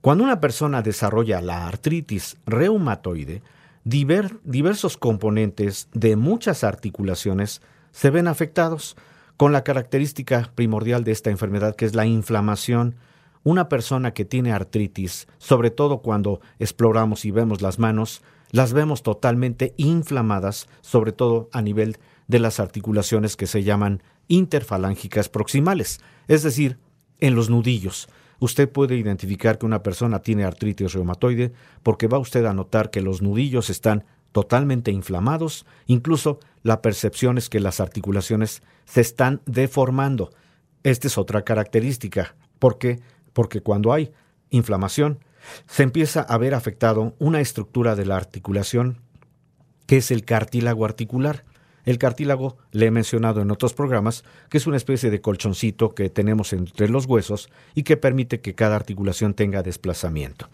Cuando 0.00 0.24
una 0.24 0.40
persona 0.40 0.82
desarrolla 0.82 1.40
la 1.40 1.66
artritis 1.66 2.36
reumatoide, 2.46 3.42
diversos 3.84 4.96
componentes 4.96 5.88
de 5.92 6.16
muchas 6.16 6.64
articulaciones 6.64 7.62
se 7.92 8.10
ven 8.10 8.28
afectados, 8.28 8.96
con 9.40 9.52
la 9.52 9.64
característica 9.64 10.52
primordial 10.54 11.02
de 11.02 11.12
esta 11.12 11.30
enfermedad 11.30 11.74
que 11.74 11.86
es 11.86 11.94
la 11.94 12.04
inflamación. 12.04 12.96
Una 13.42 13.70
persona 13.70 14.12
que 14.12 14.26
tiene 14.26 14.52
artritis, 14.52 15.28
sobre 15.38 15.70
todo 15.70 16.02
cuando 16.02 16.42
exploramos 16.58 17.24
y 17.24 17.30
vemos 17.30 17.62
las 17.62 17.78
manos, 17.78 18.20
las 18.50 18.74
vemos 18.74 19.02
totalmente 19.02 19.72
inflamadas, 19.78 20.68
sobre 20.82 21.12
todo 21.12 21.48
a 21.54 21.62
nivel 21.62 21.96
de 22.28 22.38
las 22.38 22.60
articulaciones 22.60 23.34
que 23.38 23.46
se 23.46 23.62
llaman 23.62 24.02
interfalángicas 24.28 25.30
proximales, 25.30 26.00
es 26.28 26.42
decir, 26.42 26.76
en 27.20 27.34
los 27.34 27.50
nudillos. 27.50 28.08
Usted 28.38 28.70
puede 28.70 28.96
identificar 28.96 29.58
que 29.58 29.66
una 29.66 29.82
persona 29.82 30.20
tiene 30.20 30.44
artritis 30.44 30.94
reumatoide 30.94 31.52
porque 31.82 32.08
va 32.08 32.18
usted 32.18 32.44
a 32.46 32.54
notar 32.54 32.90
que 32.90 33.02
los 33.02 33.20
nudillos 33.20 33.68
están 33.68 34.04
totalmente 34.32 34.90
inflamados, 34.90 35.66
incluso 35.86 36.40
la 36.62 36.82
percepción 36.82 37.36
es 37.36 37.48
que 37.48 37.60
las 37.60 37.80
articulaciones 37.80 38.62
se 38.84 39.00
están 39.00 39.42
deformando. 39.46 40.30
Esta 40.82 41.08
es 41.08 41.18
otra 41.18 41.42
característica. 41.42 42.34
¿Por 42.58 42.78
qué? 42.78 43.00
Porque 43.32 43.60
cuando 43.60 43.92
hay 43.92 44.12
inflamación, 44.50 45.18
se 45.66 45.82
empieza 45.82 46.20
a 46.20 46.38
ver 46.38 46.54
afectado 46.54 47.14
una 47.18 47.40
estructura 47.40 47.96
de 47.96 48.06
la 48.06 48.16
articulación 48.16 48.98
que 49.86 49.96
es 49.96 50.10
el 50.10 50.24
cartílago 50.24 50.84
articular. 50.84 51.44
El 51.84 51.98
cartílago, 51.98 52.56
le 52.72 52.86
he 52.86 52.90
mencionado 52.90 53.40
en 53.40 53.50
otros 53.50 53.74
programas, 53.74 54.24
que 54.48 54.58
es 54.58 54.66
una 54.66 54.76
especie 54.76 55.10
de 55.10 55.20
colchoncito 55.20 55.94
que 55.94 56.10
tenemos 56.10 56.52
entre 56.52 56.88
los 56.88 57.06
huesos 57.06 57.48
y 57.74 57.82
que 57.82 57.96
permite 57.96 58.40
que 58.40 58.54
cada 58.54 58.76
articulación 58.76 59.34
tenga 59.34 59.62
desplazamiento. 59.62 60.48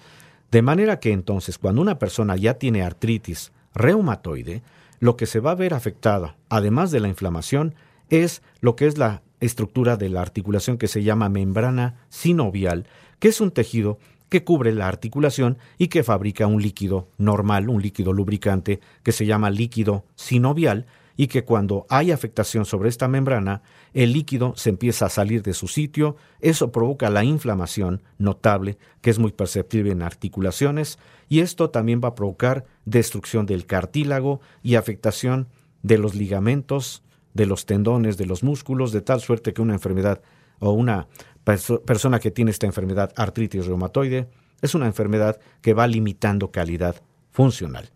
De 0.50 0.62
manera 0.62 1.00
que 1.00 1.12
entonces 1.12 1.59
cuando 1.59 1.83
una 1.83 1.99
persona 1.99 2.37
ya 2.37 2.54
tiene 2.54 2.83
artritis 2.83 3.52
reumatoide, 3.75 4.62
lo 5.00 5.16
que 5.16 5.26
se 5.26 5.40
va 5.40 5.50
a 5.50 5.56
ver 5.56 5.75
afectado, 5.75 6.35
además 6.49 6.90
de 6.90 7.00
la 7.00 7.09
inflamación, 7.09 7.75
es 8.09 8.42
lo 8.61 8.76
que 8.76 8.87
es 8.87 8.97
la 8.97 9.23
estructura 9.40 9.97
de 9.97 10.09
la 10.09 10.23
articulación 10.23 10.78
que 10.78 10.88
se 10.88 11.02
llama 11.02 11.28
membrana 11.28 11.97
sinovial, 12.09 12.87
que 13.18 13.28
es 13.28 13.40
un 13.40 13.50
tejido 13.50 13.99
que 14.28 14.45
cubre 14.45 14.73
la 14.73 14.88
articulación 14.88 15.59
y 15.78 15.88
que 15.88 16.02
fabrica 16.02 16.47
un 16.47 16.62
líquido 16.62 17.09
normal, 17.18 17.68
un 17.68 17.83
líquido 17.83 18.12
lubricante 18.12 18.80
que 19.02 19.12
se 19.12 19.26
llama 19.26 19.50
líquido 19.50 20.04
sinovial, 20.16 20.87
y 21.16 21.28
que 21.28 21.44
cuando 21.44 21.87
hay 21.88 22.11
afectación 22.11 22.64
sobre 22.64 22.88
esta 22.88 23.08
membrana, 23.08 23.62
el 23.94 24.12
líquido 24.12 24.54
se 24.56 24.70
empieza 24.70 25.06
a 25.06 25.11
salir 25.11 25.42
de 25.42 25.54
su 25.54 25.68
sitio, 25.68 26.16
eso 26.40 26.73
provoca 26.73 27.11
la 27.11 27.25
inflamación 27.25 28.02
notable, 28.18 28.78
que 29.00 29.11
es 29.11 29.18
muy 29.18 29.32
perceptible 29.32 29.92
en 29.92 30.02
articulaciones, 30.02 30.99
y 31.28 31.40
esto 31.40 31.70
también 31.70 32.00
va 32.02 32.08
a 32.08 32.14
provocar 32.14 32.66
destrucción 32.85 33.46
del 33.46 33.66
cartílago 33.66 34.40
y 34.62 34.75
afectación 34.75 35.49
de 35.82 35.99
los 35.99 36.14
ligamentos, 36.14 37.02
de 37.35 37.46
los 37.46 37.66
tendones, 37.66 38.16
de 38.16 38.26
los 38.26 38.42
músculos, 38.42 38.92
de 38.92 39.00
tal 39.00 39.20
suerte 39.20 39.52
que 39.52 39.62
una 39.62 39.75
enfermedad 39.75 40.23
o 40.58 40.73
una 40.73 41.08
persona 41.44 42.18
que 42.18 42.30
tiene 42.30 42.50
esta 42.50 42.66
enfermedad 42.66 43.12
artritis 43.16 43.66
reumatoide 43.66 44.28
es 44.62 44.75
una 44.75 44.87
enfermedad 44.87 45.38
que 45.61 45.75
va 45.75 45.87
limitando 45.87 46.50
calidad 46.50 46.96
funcional. 47.30 47.90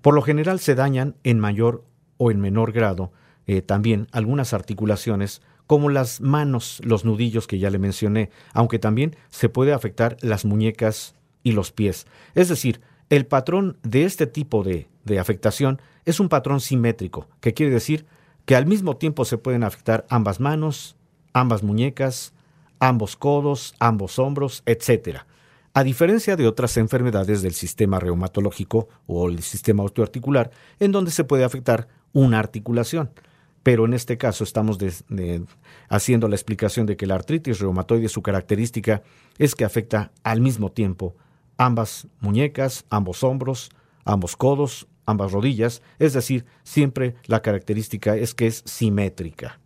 Por 0.00 0.14
lo 0.14 0.22
general 0.22 0.58
se 0.60 0.74
dañan 0.74 1.14
en 1.24 1.38
mayor 1.38 1.84
o 2.20 2.30
en 2.30 2.38
menor 2.38 2.70
grado 2.72 3.12
eh, 3.46 3.62
también 3.62 4.06
algunas 4.12 4.52
articulaciones 4.52 5.40
como 5.66 5.88
las 5.88 6.20
manos, 6.20 6.82
los 6.84 7.06
nudillos 7.06 7.46
que 7.46 7.58
ya 7.58 7.70
le 7.70 7.78
mencioné, 7.78 8.30
aunque 8.52 8.78
también 8.78 9.16
se 9.30 9.48
puede 9.48 9.72
afectar 9.72 10.18
las 10.20 10.44
muñecas 10.44 11.14
y 11.42 11.52
los 11.52 11.72
pies. 11.72 12.06
Es 12.34 12.50
decir, 12.50 12.82
el 13.08 13.24
patrón 13.24 13.78
de 13.82 14.04
este 14.04 14.26
tipo 14.26 14.62
de, 14.62 14.86
de 15.04 15.18
afectación 15.18 15.80
es 16.04 16.20
un 16.20 16.28
patrón 16.28 16.60
simétrico, 16.60 17.26
que 17.40 17.54
quiere 17.54 17.72
decir 17.72 18.04
que 18.44 18.54
al 18.54 18.66
mismo 18.66 18.98
tiempo 18.98 19.24
se 19.24 19.38
pueden 19.38 19.64
afectar 19.64 20.04
ambas 20.10 20.40
manos, 20.40 20.96
ambas 21.32 21.62
muñecas, 21.62 22.34
ambos 22.80 23.16
codos, 23.16 23.74
ambos 23.78 24.18
hombros, 24.18 24.62
etc. 24.66 25.20
A 25.72 25.84
diferencia 25.84 26.36
de 26.36 26.46
otras 26.46 26.76
enfermedades 26.76 27.40
del 27.40 27.54
sistema 27.54 27.98
reumatológico 27.98 28.88
o 29.06 29.30
el 29.30 29.42
sistema 29.42 29.84
osteoarticular, 29.84 30.50
en 30.80 30.92
donde 30.92 31.12
se 31.12 31.24
puede 31.24 31.44
afectar 31.44 31.88
una 32.12 32.38
articulación. 32.38 33.10
Pero 33.62 33.84
en 33.84 33.92
este 33.92 34.16
caso 34.16 34.44
estamos 34.44 34.78
haciendo 35.88 36.28
la 36.28 36.34
explicación 36.34 36.86
de 36.86 36.96
que 36.96 37.06
la 37.06 37.14
artritis 37.16 37.58
reumatoide, 37.58 38.08
su 38.08 38.22
característica 38.22 39.02
es 39.38 39.54
que 39.54 39.64
afecta 39.64 40.12
al 40.22 40.40
mismo 40.40 40.72
tiempo 40.72 41.14
ambas 41.58 42.08
muñecas, 42.20 42.86
ambos 42.88 43.22
hombros, 43.22 43.70
ambos 44.04 44.34
codos, 44.34 44.88
ambas 45.04 45.32
rodillas, 45.32 45.82
es 45.98 46.14
decir, 46.14 46.46
siempre 46.62 47.16
la 47.26 47.42
característica 47.42 48.16
es 48.16 48.34
que 48.34 48.46
es 48.46 48.62
simétrica. 48.64 49.60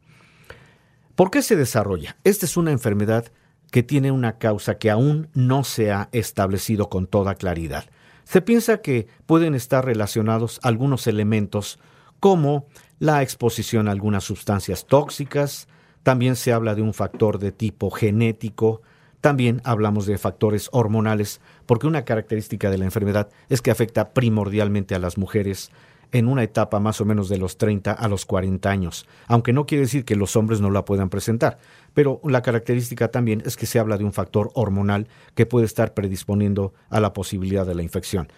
¿Por 1.14 1.30
qué 1.30 1.42
se 1.42 1.54
desarrolla? 1.54 2.16
Esta 2.24 2.46
es 2.46 2.56
una 2.56 2.72
enfermedad 2.72 3.30
que 3.70 3.84
tiene 3.84 4.10
una 4.10 4.38
causa 4.38 4.78
que 4.78 4.90
aún 4.90 5.28
no 5.34 5.62
se 5.62 5.92
ha 5.92 6.08
establecido 6.10 6.88
con 6.88 7.06
toda 7.06 7.36
claridad. 7.36 7.84
Se 8.24 8.40
piensa 8.40 8.78
que 8.78 9.06
pueden 9.26 9.54
estar 9.54 9.84
relacionados 9.84 10.58
algunos 10.62 11.06
elementos 11.06 11.78
como 12.24 12.64
la 13.00 13.20
exposición 13.20 13.86
a 13.86 13.90
algunas 13.90 14.24
sustancias 14.24 14.86
tóxicas, 14.86 15.68
también 16.02 16.36
se 16.36 16.54
habla 16.54 16.74
de 16.74 16.80
un 16.80 16.94
factor 16.94 17.38
de 17.38 17.52
tipo 17.52 17.90
genético, 17.90 18.80
también 19.20 19.60
hablamos 19.62 20.06
de 20.06 20.16
factores 20.16 20.70
hormonales, 20.72 21.42
porque 21.66 21.86
una 21.86 22.06
característica 22.06 22.70
de 22.70 22.78
la 22.78 22.86
enfermedad 22.86 23.28
es 23.50 23.60
que 23.60 23.70
afecta 23.70 24.14
primordialmente 24.14 24.94
a 24.94 24.98
las 25.00 25.18
mujeres 25.18 25.70
en 26.12 26.26
una 26.26 26.44
etapa 26.44 26.80
más 26.80 26.98
o 27.02 27.04
menos 27.04 27.28
de 27.28 27.36
los 27.36 27.58
30 27.58 27.92
a 27.92 28.08
los 28.08 28.24
40 28.24 28.70
años, 28.70 29.06
aunque 29.26 29.52
no 29.52 29.66
quiere 29.66 29.82
decir 29.82 30.06
que 30.06 30.16
los 30.16 30.34
hombres 30.34 30.62
no 30.62 30.70
la 30.70 30.86
puedan 30.86 31.10
presentar, 31.10 31.58
pero 31.92 32.22
la 32.24 32.40
característica 32.40 33.08
también 33.08 33.42
es 33.44 33.58
que 33.58 33.66
se 33.66 33.78
habla 33.78 33.98
de 33.98 34.04
un 34.04 34.14
factor 34.14 34.50
hormonal 34.54 35.08
que 35.34 35.44
puede 35.44 35.66
estar 35.66 35.92
predisponiendo 35.92 36.72
a 36.88 37.00
la 37.00 37.12
posibilidad 37.12 37.66
de 37.66 37.74
la 37.74 37.82
infección. 37.82 38.28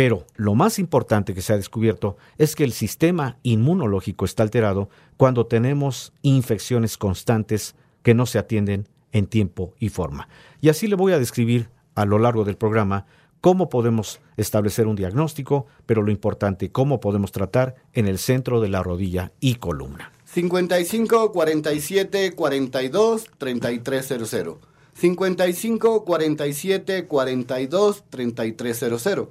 Pero 0.00 0.24
lo 0.36 0.54
más 0.54 0.78
importante 0.78 1.34
que 1.34 1.42
se 1.42 1.52
ha 1.52 1.58
descubierto 1.58 2.16
es 2.38 2.56
que 2.56 2.64
el 2.64 2.72
sistema 2.72 3.36
inmunológico 3.42 4.24
está 4.24 4.42
alterado 4.42 4.88
cuando 5.18 5.44
tenemos 5.44 6.14
infecciones 6.22 6.96
constantes 6.96 7.74
que 8.02 8.14
no 8.14 8.24
se 8.24 8.38
atienden 8.38 8.88
en 9.12 9.26
tiempo 9.26 9.74
y 9.78 9.90
forma. 9.90 10.26
Y 10.62 10.70
así 10.70 10.86
le 10.86 10.94
voy 10.96 11.12
a 11.12 11.18
describir 11.18 11.68
a 11.94 12.06
lo 12.06 12.18
largo 12.18 12.44
del 12.44 12.56
programa 12.56 13.04
cómo 13.42 13.68
podemos 13.68 14.20
establecer 14.38 14.86
un 14.86 14.96
diagnóstico, 14.96 15.66
pero 15.84 16.00
lo 16.00 16.10
importante, 16.10 16.72
cómo 16.72 16.98
podemos 16.98 17.30
tratar 17.30 17.74
en 17.92 18.08
el 18.08 18.16
centro 18.16 18.62
de 18.62 18.70
la 18.70 18.82
rodilla 18.82 19.32
y 19.38 19.56
columna. 19.56 20.12
55 20.24 21.30
47 21.30 22.32
42 22.34 23.26
3300. 23.36 24.56
55 24.94 26.04
47 26.06 27.06
42 27.06 28.04
3300. 28.08 29.28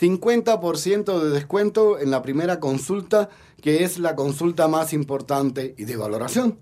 50% 0.00 1.20
de 1.20 1.30
descuento 1.30 1.98
en 1.98 2.10
la 2.10 2.22
primera 2.22 2.60
consulta, 2.60 3.30
que 3.60 3.84
es 3.84 3.98
la 3.98 4.14
consulta 4.14 4.68
más 4.68 4.92
importante 4.92 5.74
y 5.76 5.84
de 5.84 5.96
valoración. 5.96 6.58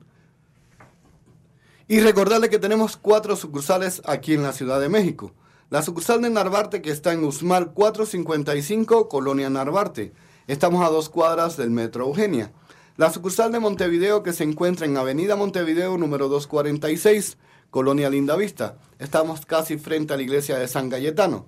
Y 1.89 2.01
recordarle 2.01 2.49
que 2.49 2.59
tenemos 2.59 2.97
cuatro 2.97 3.37
sucursales 3.37 4.03
aquí 4.07 4.35
en 4.35 4.43
la 4.43 4.53
Ciudad 4.53 4.81
de 4.81 4.89
México. 4.89 5.33
La 5.69 5.83
sucursal 5.83 6.23
de 6.23 6.31
Narvarte 6.31 6.81
que 6.81 6.91
está 6.91 7.13
en 7.13 7.25
Usmal 7.25 7.73
455, 7.73 9.09
Colonia 9.09 9.51
Narvarte. 9.51 10.13
Estamos 10.47 10.87
a 10.87 10.91
dos 10.91 11.09
cuadras 11.09 11.57
del 11.57 11.71
Metro 11.71 12.07
Eugenia. 12.07 12.53
La 12.97 13.13
sucursal 13.13 13.53
de 13.53 13.61
Montevideo 13.61 14.23
que 14.23 14.33
se 14.33 14.45
encuentra 14.45 14.87
en 14.87 14.97
Avenida 14.97 15.37
Montevideo 15.37 15.99
número 15.99 16.29
246, 16.29 17.37
Colonia 17.71 18.09
Lindavista. 18.09 18.79
Estamos 18.99 19.45
casi 19.45 19.77
frente 19.77 20.15
a 20.15 20.17
la 20.17 20.23
iglesia 20.23 20.59
de 20.59 20.69
San 20.69 20.89
Cayetano. 20.89 21.47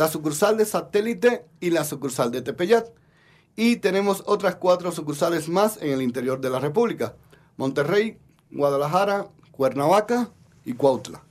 La 0.00 0.08
sucursal 0.08 0.56
de 0.56 0.64
Satélite 0.64 1.44
y 1.60 1.68
la 1.68 1.84
sucursal 1.84 2.30
de 2.30 2.40
Tepeyat. 2.40 2.86
Y 3.54 3.76
tenemos 3.76 4.22
otras 4.24 4.54
cuatro 4.54 4.92
sucursales 4.92 5.46
más 5.46 5.76
en 5.82 5.90
el 5.90 6.00
interior 6.00 6.40
de 6.40 6.48
la 6.48 6.58
República. 6.58 7.16
Monterrey, 7.58 8.16
Guadalajara, 8.50 9.26
Cuernavaca 9.50 10.30
y 10.64 10.72
Cuautla. 10.72 11.22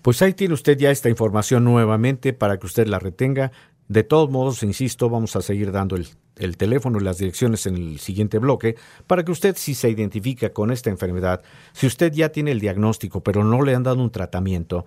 Pues 0.00 0.22
ahí 0.22 0.32
tiene 0.32 0.54
usted 0.54 0.78
ya 0.78 0.90
esta 0.90 1.10
información 1.10 1.64
nuevamente 1.64 2.32
para 2.32 2.58
que 2.58 2.64
usted 2.64 2.86
la 2.86 2.98
retenga. 2.98 3.52
De 3.88 4.04
todos 4.04 4.30
modos, 4.30 4.62
insisto, 4.62 5.10
vamos 5.10 5.36
a 5.36 5.42
seguir 5.42 5.70
dando 5.70 5.96
el, 5.96 6.08
el, 6.36 6.56
teléfono 6.56 6.98
y 6.98 7.04
las 7.04 7.18
direcciones 7.18 7.66
en 7.66 7.76
el 7.76 7.98
siguiente 7.98 8.38
bloque 8.38 8.76
para 9.06 9.22
que 9.22 9.32
usted, 9.32 9.54
si 9.54 9.74
se 9.74 9.90
identifica 9.90 10.48
con 10.54 10.70
esta 10.70 10.88
enfermedad, 10.88 11.42
si 11.74 11.86
usted 11.86 12.10
ya 12.10 12.30
tiene 12.30 12.52
el 12.52 12.60
diagnóstico 12.60 13.22
pero 13.22 13.44
no 13.44 13.60
le 13.60 13.74
han 13.74 13.82
dado 13.82 14.02
un 14.02 14.10
tratamiento, 14.10 14.86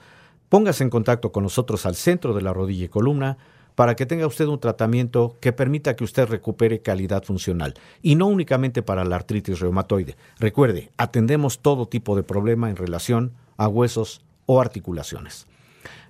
póngase 0.49 0.83
en 0.83 0.89
contacto 0.89 1.31
con 1.31 1.43
nosotros 1.43 1.85
al 1.85 1.95
centro 1.95 2.33
de 2.33 2.41
la 2.41 2.53
rodilla 2.53 2.85
y 2.85 2.89
columna 2.89 3.37
para 3.75 3.95
que 3.95 4.05
tenga 4.05 4.27
usted 4.27 4.45
un 4.47 4.59
tratamiento 4.59 5.37
que 5.39 5.53
permita 5.53 5.95
que 5.95 6.03
usted 6.03 6.27
recupere 6.27 6.81
calidad 6.81 7.23
funcional 7.23 7.75
y 8.01 8.15
no 8.15 8.27
únicamente 8.27 8.81
para 8.81 9.05
la 9.05 9.15
artritis 9.15 9.61
reumatoide. 9.61 10.17
Recuerde, 10.37 10.91
atendemos 10.97 11.59
todo 11.59 11.87
tipo 11.87 12.15
de 12.17 12.23
problema 12.23 12.69
en 12.69 12.75
relación 12.75 13.31
a 13.55 13.69
huesos 13.69 14.21
o 14.47 14.59
articulaciones. 14.59 15.47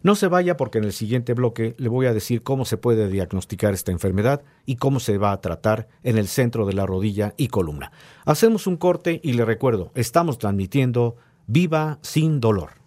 No 0.01 0.15
se 0.15 0.27
vaya 0.27 0.55
porque 0.57 0.77
en 0.77 0.85
el 0.85 0.93
siguiente 0.93 1.33
bloque 1.33 1.75
le 1.77 1.89
voy 1.89 2.05
a 2.05 2.13
decir 2.13 2.41
cómo 2.41 2.63
se 2.65 2.77
puede 2.77 3.09
diagnosticar 3.09 3.73
esta 3.73 3.91
enfermedad 3.91 4.41
y 4.65 4.77
cómo 4.77 4.99
se 4.99 5.17
va 5.17 5.31
a 5.31 5.41
tratar 5.41 5.89
en 6.03 6.17
el 6.17 6.27
centro 6.27 6.65
de 6.65 6.73
la 6.73 6.85
rodilla 6.85 7.33
y 7.37 7.49
columna. 7.49 7.91
Hacemos 8.25 8.65
un 8.65 8.77
corte 8.77 9.19
y 9.23 9.33
le 9.33 9.45
recuerdo, 9.45 9.91
estamos 9.93 10.37
transmitiendo 10.37 11.17
Viva 11.47 11.99
sin 12.01 12.39
dolor. 12.39 12.78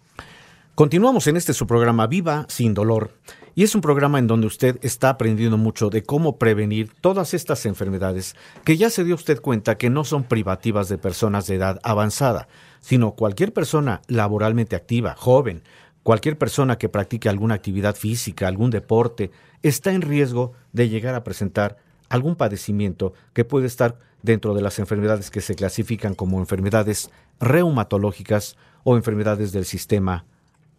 Continuamos 0.75 1.27
en 1.27 1.37
este 1.37 1.53
su 1.53 1.67
programa 1.67 2.07
Viva 2.07 2.47
sin 2.49 2.73
dolor. 2.73 3.11
Y 3.53 3.61
es 3.61 3.75
un 3.75 3.81
programa 3.81 4.17
en 4.17 4.25
donde 4.25 4.47
usted 4.47 4.79
está 4.81 5.09
aprendiendo 5.09 5.55
mucho 5.55 5.91
de 5.91 6.01
cómo 6.01 6.39
prevenir 6.39 6.91
todas 6.99 7.35
estas 7.35 7.67
enfermedades 7.67 8.35
que 8.63 8.75
ya 8.75 8.89
se 8.89 9.03
dio 9.03 9.13
usted 9.13 9.39
cuenta 9.39 9.77
que 9.77 9.91
no 9.91 10.03
son 10.03 10.23
privativas 10.23 10.89
de 10.89 10.97
personas 10.97 11.45
de 11.45 11.55
edad 11.57 11.79
avanzada, 11.83 12.47
sino 12.81 13.11
cualquier 13.11 13.53
persona 13.53 14.01
laboralmente 14.07 14.75
activa, 14.75 15.13
joven, 15.15 15.61
cualquier 16.01 16.39
persona 16.39 16.79
que 16.79 16.89
practique 16.89 17.29
alguna 17.29 17.53
actividad 17.53 17.95
física, 17.95 18.47
algún 18.47 18.71
deporte, 18.71 19.29
está 19.61 19.91
en 19.91 20.01
riesgo 20.01 20.53
de 20.71 20.89
llegar 20.89 21.13
a 21.13 21.23
presentar 21.23 21.77
algún 22.09 22.35
padecimiento 22.35 23.13
que 23.33 23.45
puede 23.45 23.67
estar 23.67 23.99
dentro 24.23 24.55
de 24.55 24.63
las 24.63 24.79
enfermedades 24.79 25.29
que 25.29 25.41
se 25.41 25.53
clasifican 25.53 26.15
como 26.15 26.39
enfermedades 26.39 27.11
reumatológicas 27.39 28.57
o 28.83 28.97
enfermedades 28.97 29.51
del 29.51 29.65
sistema 29.65 30.25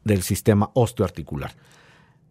del 0.04 0.23
sistema 0.23 0.70
osteoarticular. 0.75 1.54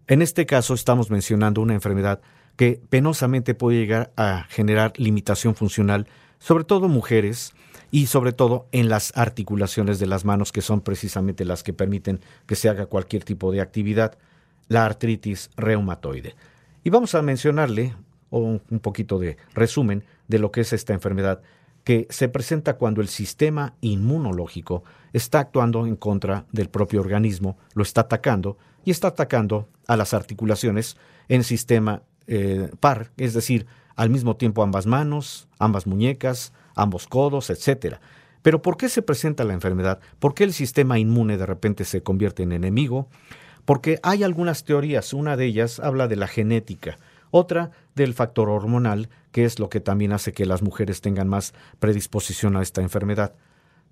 En 0.08 0.22
este 0.22 0.46
caso 0.46 0.74
estamos 0.74 1.10
mencionando 1.10 1.62
una 1.62 1.74
enfermedad 1.74 2.22
que 2.56 2.80
penosamente 2.90 3.56
puede 3.56 3.80
llegar 3.80 4.12
a 4.16 4.46
generar 4.50 4.94
limitación 4.98 5.56
funcional, 5.56 6.08
sobre 6.40 6.64
todo 6.64 6.88
mujeres 6.88 7.54
y 7.90 8.08
sobre 8.08 8.34
todo 8.34 8.68
en 8.72 8.90
las 8.90 9.16
articulaciones 9.16 10.00
de 10.00 10.08
las 10.08 10.26
manos, 10.26 10.52
que 10.52 10.62
son 10.62 10.82
precisamente 10.82 11.46
las 11.46 11.64
que 11.64 11.74
permiten 11.74 12.20
que 12.46 12.56
se 12.56 12.70
haga 12.70 12.86
cualquier 12.86 13.24
tipo 13.24 13.52
de 13.52 13.62
actividad, 13.62 14.18
la 14.68 14.86
artritis 14.86 15.50
reumatoide. 15.56 16.36
Y 16.84 16.90
vamos 16.90 17.16
a 17.16 17.22
mencionarle 17.22 17.96
un 18.30 18.60
poquito 18.82 19.20
de 19.20 19.38
resumen 19.54 20.04
de 20.28 20.40
lo 20.40 20.52
que 20.52 20.62
es 20.62 20.74
esta 20.74 20.94
enfermedad 20.94 21.42
que 21.84 22.08
se 22.10 22.30
presenta 22.30 22.78
cuando 22.78 23.02
el 23.02 23.08
sistema 23.08 23.76
inmunológico 23.82 24.84
está 25.14 25.40
actuando 25.40 25.86
en 25.86 25.96
contra 25.96 26.46
del 26.52 26.70
propio 26.70 27.00
organismo, 27.00 27.58
lo 27.74 27.84
está 27.84 28.02
atacando 28.02 28.58
y 28.84 28.92
está 28.92 29.10
atacando 29.10 29.70
a 29.88 29.96
las 29.96 30.14
articulaciones 30.14 30.98
en 31.30 31.44
sistema 31.44 32.02
eh, 32.28 32.70
par, 32.80 33.12
es 33.18 33.34
decir, 33.34 33.68
al 33.96 34.10
mismo 34.10 34.36
tiempo 34.36 34.64
ambas 34.64 34.86
manos, 34.86 35.48
ambas 35.60 35.88
muñecas, 35.88 36.52
ambos 36.76 37.08
codos, 37.08 37.50
etc. 37.50 37.98
Pero 38.42 38.62
¿por 38.62 38.78
qué 38.78 38.90
se 38.90 39.02
presenta 39.02 39.44
la 39.44 39.54
enfermedad? 39.54 40.00
¿Por 40.20 40.34
qué 40.34 40.44
el 40.44 40.54
sistema 40.54 41.00
inmune 41.00 41.38
de 41.38 41.46
repente 41.46 41.86
se 41.86 42.02
convierte 42.02 42.44
en 42.44 42.52
enemigo? 42.52 43.08
Porque 43.66 44.00
hay 44.04 44.24
algunas 44.24 44.66
teorías, 44.66 45.14
una 45.14 45.38
de 45.38 45.46
ellas 45.46 45.80
habla 45.80 46.08
de 46.08 46.18
la 46.18 46.28
genética, 46.28 46.98
otra 47.32 47.72
del 47.96 48.14
factor 48.14 48.50
hormonal, 48.50 49.10
que 49.32 49.46
es 49.46 49.60
lo 49.60 49.70
que 49.70 49.80
también 49.80 50.12
hace 50.12 50.34
que 50.34 50.46
las 50.46 50.62
mujeres 50.62 51.02
tengan 51.02 51.30
más 51.30 51.54
predisposición 51.80 52.58
a 52.58 52.62
esta 52.62 52.82
enfermedad. 52.82 53.34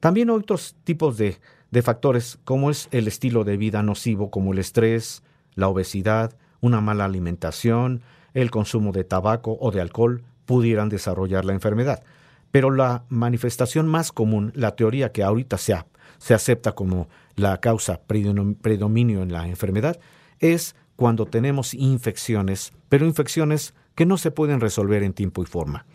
También 0.01 0.31
otros 0.31 0.75
tipos 0.83 1.17
de, 1.17 1.37
factores, 1.83 2.39
como 2.43 2.71
es 2.71 2.89
el 2.91 3.07
estilo 3.07 3.43
de 3.43 3.55
vida 3.55 3.83
nocivo, 3.83 4.31
como 4.31 4.51
el 4.51 4.57
estrés, 4.57 5.21
la 5.53 5.67
obesidad, 5.67 6.35
una 6.59 6.81
mala 6.81 7.05
alimentación, 7.05 8.01
el 8.33 8.49
consumo 8.49 8.93
de 8.93 9.03
tabaco 9.03 9.57
o 9.61 9.71
de 9.71 9.79
alcohol, 9.79 10.23
pudieran 10.45 10.89
desarrollar 10.89 11.45
la 11.45 11.53
enfermedad. 11.53 12.03
Pero 12.49 12.71
la 12.71 13.03
manifestación 13.09 13.87
más 13.87 14.11
común, 14.11 14.51
la 14.55 14.75
teoría 14.75 15.11
que 15.11 15.23
ahorita 15.23 15.57
se 15.59 16.33
acepta 16.33 16.71
como 16.73 17.07
la 17.35 17.59
causa 17.59 18.01
predominio 18.01 19.21
en 19.21 19.31
la 19.31 19.47
enfermedad, 19.47 19.99
es 20.39 20.75
cuando 20.95 21.27
tenemos 21.27 21.75
infecciones, 21.75 22.73
pero 22.89 23.05
infecciones 23.05 23.75
que 23.93 24.07
no 24.07 24.17
se 24.17 24.31
pueden 24.31 24.61
resolver 24.61 25.03
en 25.03 25.13
tiempo 25.13 25.43
y 25.43 25.45
forma. 25.45 25.85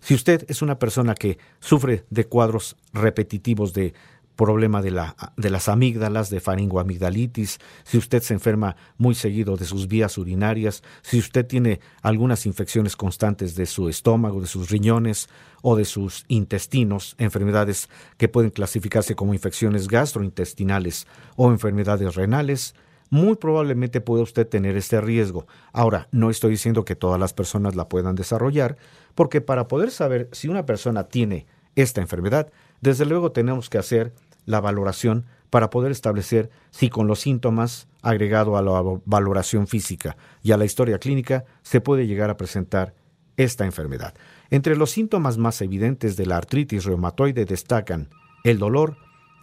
Si 0.00 0.14
usted 0.14 0.44
es 0.48 0.62
una 0.62 0.78
persona 0.78 1.14
que 1.14 1.38
sufre 1.60 2.04
de 2.10 2.24
cuadros 2.26 2.76
repetitivos 2.92 3.72
de 3.74 3.94
problema 4.40 4.80
de, 4.80 4.90
la, 4.90 5.14
de 5.36 5.50
las 5.50 5.68
amígdalas, 5.68 6.30
de 6.30 6.40
faringoamigdalitis, 6.40 7.58
si 7.84 7.98
usted 7.98 8.22
se 8.22 8.32
enferma 8.32 8.74
muy 8.96 9.14
seguido 9.14 9.58
de 9.58 9.66
sus 9.66 9.86
vías 9.86 10.16
urinarias, 10.16 10.82
si 11.02 11.18
usted 11.18 11.46
tiene 11.46 11.80
algunas 12.00 12.46
infecciones 12.46 12.96
constantes 12.96 13.54
de 13.54 13.66
su 13.66 13.90
estómago, 13.90 14.40
de 14.40 14.46
sus 14.46 14.70
riñones 14.70 15.28
o 15.60 15.76
de 15.76 15.84
sus 15.84 16.24
intestinos, 16.28 17.16
enfermedades 17.18 17.90
que 18.16 18.28
pueden 18.28 18.50
clasificarse 18.50 19.14
como 19.14 19.34
infecciones 19.34 19.88
gastrointestinales 19.88 21.06
o 21.36 21.50
enfermedades 21.50 22.14
renales, 22.14 22.74
muy 23.10 23.36
probablemente 23.36 24.00
pueda 24.00 24.22
usted 24.22 24.48
tener 24.48 24.76
este 24.76 25.00
riesgo. 25.00 25.46
Ahora, 25.72 26.08
no 26.12 26.30
estoy 26.30 26.52
diciendo 26.52 26.84
que 26.84 26.96
todas 26.96 27.20
las 27.20 27.34
personas 27.34 27.76
la 27.76 27.88
puedan 27.88 28.14
desarrollar, 28.14 28.76
porque 29.14 29.40
para 29.40 29.68
poder 29.68 29.90
saber 29.90 30.28
si 30.32 30.48
una 30.48 30.64
persona 30.64 31.04
tiene 31.08 31.46
esta 31.74 32.00
enfermedad, 32.00 32.50
desde 32.80 33.04
luego 33.04 33.32
tenemos 33.32 33.68
que 33.68 33.78
hacer 33.78 34.14
la 34.46 34.60
valoración 34.60 35.26
para 35.50 35.68
poder 35.68 35.90
establecer 35.90 36.50
si 36.70 36.88
con 36.88 37.08
los 37.08 37.20
síntomas, 37.20 37.88
agregado 38.02 38.56
a 38.56 38.62
la 38.62 38.82
valoración 39.04 39.66
física 39.66 40.16
y 40.42 40.52
a 40.52 40.56
la 40.56 40.64
historia 40.64 40.98
clínica, 40.98 41.44
se 41.62 41.80
puede 41.80 42.06
llegar 42.06 42.30
a 42.30 42.36
presentar 42.36 42.94
esta 43.36 43.64
enfermedad. 43.64 44.14
Entre 44.50 44.76
los 44.76 44.90
síntomas 44.90 45.38
más 45.38 45.60
evidentes 45.60 46.16
de 46.16 46.26
la 46.26 46.36
artritis 46.36 46.84
reumatoide 46.84 47.44
destacan 47.44 48.08
el 48.44 48.58
dolor, 48.58 48.96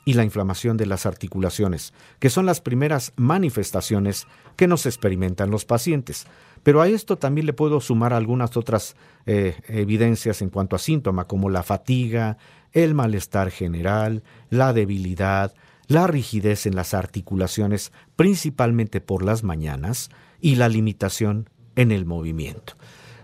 y 0.08 0.14
la 0.14 0.24
inflamación 0.24 0.78
de 0.78 0.86
las 0.86 1.06
articulaciones, 1.06 1.94
que 2.20 2.30
son 2.30 2.46
las 2.46 2.62
primeras 2.62 3.12
manifestaciones 3.18 4.26
que 4.56 4.66
nos 4.66 4.86
experimentan 4.86 5.52
los 5.52 5.66
pacientes. 5.66 6.28
Pero 6.64 6.80
a 6.80 6.88
esto 6.88 7.18
también 7.18 7.46
le 7.46 7.52
puedo 7.52 7.82
sumar 7.82 8.14
algunas 8.14 8.56
otras 8.56 8.96
eh, 9.26 9.58
evidencias 9.68 10.42
en 10.42 10.50
cuanto 10.50 10.78
a 10.78 10.80
síntomas, 10.80 11.26
como 11.26 11.50
la 11.50 11.62
fatiga, 11.62 12.38
el 12.72 12.94
malestar 12.94 13.52
general, 13.52 14.24
la 14.50 14.72
debilidad, 14.72 15.54
la 15.88 16.08
rigidez 16.08 16.68
en 16.68 16.78
las 16.78 16.94
articulaciones, 16.94 17.92
principalmente 18.16 19.02
por 19.02 19.26
las 19.26 19.44
mañanas, 19.44 20.10
y 20.40 20.56
la 20.56 20.70
limitación 20.70 21.50
en 21.76 21.92
el 21.92 22.06
movimiento. 22.06 22.76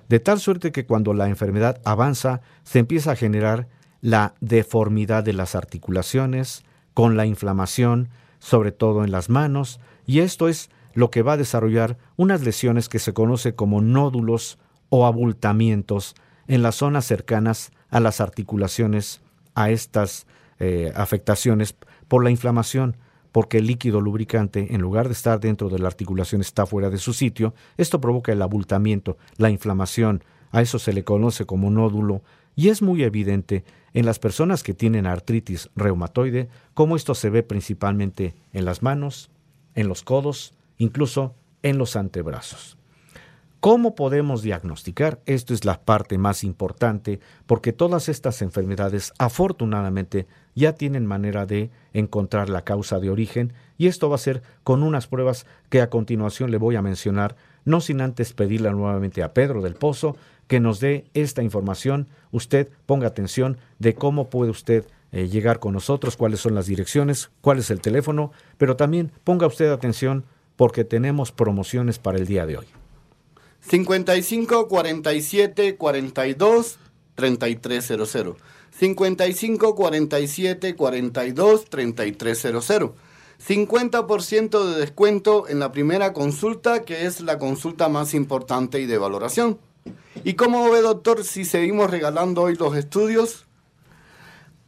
De 0.09 0.19
tal 0.19 0.41
suerte 0.41 0.73
que 0.73 0.85
cuando 0.85 1.13
la 1.13 1.29
enfermedad 1.29 1.79
avanza, 1.85 2.41
se 2.63 2.79
empieza 2.79 3.11
a 3.13 3.15
generar 3.15 3.69
la 4.01 4.35
deformidad 4.41 5.23
de 5.23 5.31
las 5.31 5.55
articulaciones, 5.55 6.65
con 6.93 7.17
la 7.17 7.25
inflamación, 7.25 8.09
sobre 8.39 8.71
todo 8.71 9.03
en 9.03 9.11
las 9.11 9.29
manos, 9.29 9.79
y 10.05 10.19
esto 10.19 10.47
es 10.47 10.69
lo 10.93 11.09
que 11.09 11.21
va 11.21 11.33
a 11.33 11.37
desarrollar 11.37 11.97
unas 12.17 12.43
lesiones 12.43 12.89
que 12.89 12.99
se 12.99 13.13
conoce 13.13 13.55
como 13.55 13.81
nódulos 13.81 14.59
o 14.89 15.05
abultamientos 15.05 16.15
en 16.47 16.61
las 16.61 16.75
zonas 16.75 17.05
cercanas 17.05 17.71
a 17.89 17.99
las 17.99 18.21
articulaciones, 18.21 19.21
a 19.55 19.69
estas 19.69 20.27
eh, 20.59 20.91
afectaciones 20.95 21.75
por 22.07 22.23
la 22.23 22.29
inflamación, 22.29 22.97
porque 23.31 23.57
el 23.57 23.67
líquido 23.67 24.01
lubricante, 24.01 24.75
en 24.75 24.81
lugar 24.81 25.07
de 25.07 25.13
estar 25.13 25.39
dentro 25.39 25.69
de 25.69 25.79
la 25.79 25.87
articulación, 25.87 26.41
está 26.41 26.67
fuera 26.67 26.91
de 26.91 26.99
su 26.99 27.13
sitio. 27.13 27.55
Esto 27.77 27.99
provoca 27.99 28.31
el 28.31 28.41
abultamiento, 28.41 29.17
la 29.37 29.49
inflamación. 29.49 30.23
A 30.51 30.61
eso 30.61 30.77
se 30.77 30.93
le 30.93 31.03
conoce 31.03 31.45
como 31.45 31.71
nódulo 31.71 32.21
y 32.55 32.69
es 32.69 32.83
muy 32.83 33.03
evidente 33.03 33.63
en 33.93 34.05
las 34.05 34.19
personas 34.19 34.63
que 34.63 34.73
tienen 34.73 35.05
artritis 35.05 35.69
reumatoide 35.75 36.49
cómo 36.73 36.95
esto 36.95 37.15
se 37.15 37.29
ve 37.29 37.43
principalmente 37.43 38.33
en 38.51 38.65
las 38.65 38.81
manos, 38.81 39.29
en 39.75 39.87
los 39.87 40.03
codos, 40.03 40.53
incluso 40.77 41.35
en 41.61 41.77
los 41.77 41.95
antebrazos. 41.95 42.77
¿Cómo 43.63 43.95
podemos 43.95 44.41
diagnosticar? 44.41 45.21
Esto 45.25 45.53
es 45.53 45.63
la 45.63 45.79
parte 45.85 46.17
más 46.17 46.43
importante 46.43 47.21
porque 47.45 47.71
todas 47.71 48.09
estas 48.09 48.41
enfermedades 48.41 49.13
afortunadamente 49.19 50.27
ya 50.53 50.73
tienen 50.73 51.05
manera 51.05 51.45
de 51.45 51.71
encontrar 51.93 52.49
la 52.49 52.65
causa 52.65 52.99
de 52.99 53.09
origen 53.09 53.53
y 53.77 53.87
esto 53.87 54.09
va 54.09 54.15
a 54.15 54.17
ser 54.19 54.43
con 54.65 54.83
unas 54.83 55.07
pruebas 55.07 55.45
que 55.69 55.81
a 55.81 55.89
continuación 55.89 56.51
le 56.51 56.57
voy 56.57 56.75
a 56.75 56.81
mencionar, 56.81 57.37
no 57.63 57.79
sin 57.79 58.01
antes 58.01 58.33
pedirle 58.33 58.69
nuevamente 58.71 59.23
a 59.23 59.33
Pedro 59.33 59.61
del 59.61 59.75
Pozo 59.75 60.17
que 60.47 60.59
nos 60.59 60.79
dé 60.79 61.05
esta 61.13 61.43
información. 61.43 62.07
Usted 62.31 62.69
ponga 62.85 63.07
atención 63.07 63.57
de 63.79 63.95
cómo 63.95 64.29
puede 64.29 64.51
usted 64.51 64.85
eh, 65.11 65.27
llegar 65.27 65.59
con 65.59 65.73
nosotros, 65.73 66.17
cuáles 66.17 66.39
son 66.39 66.55
las 66.55 66.65
direcciones, 66.65 67.29
cuál 67.41 67.59
es 67.59 67.69
el 67.69 67.81
teléfono, 67.81 68.31
pero 68.57 68.75
también 68.75 69.11
ponga 69.23 69.47
usted 69.47 69.71
atención 69.71 70.25
porque 70.55 70.83
tenemos 70.83 71.31
promociones 71.31 71.99
para 71.99 72.17
el 72.17 72.25
día 72.25 72.45
de 72.45 72.57
hoy. 72.57 72.65
55 73.61 74.67
47 74.67 75.75
42 75.77 76.79
3300. 77.15 78.37
55 78.71 79.75
47 79.75 80.75
42 80.75 81.65
3300. 81.69 82.91
50% 83.47 84.65
de 84.65 84.79
descuento 84.79 85.47
en 85.49 85.59
la 85.59 85.71
primera 85.71 86.13
consulta, 86.13 86.83
que 86.83 87.05
es 87.05 87.19
la 87.21 87.39
consulta 87.39 87.89
más 87.89 88.13
importante 88.13 88.79
y 88.79 88.85
de 88.85 88.97
valoración. 88.97 89.59
¿Y 90.23 90.33
cómo 90.33 90.69
ve, 90.71 90.81
doctor, 90.81 91.23
si 91.23 91.45
seguimos 91.45 91.89
regalando 91.89 92.43
hoy 92.43 92.55
los 92.55 92.75
estudios? 92.75 93.45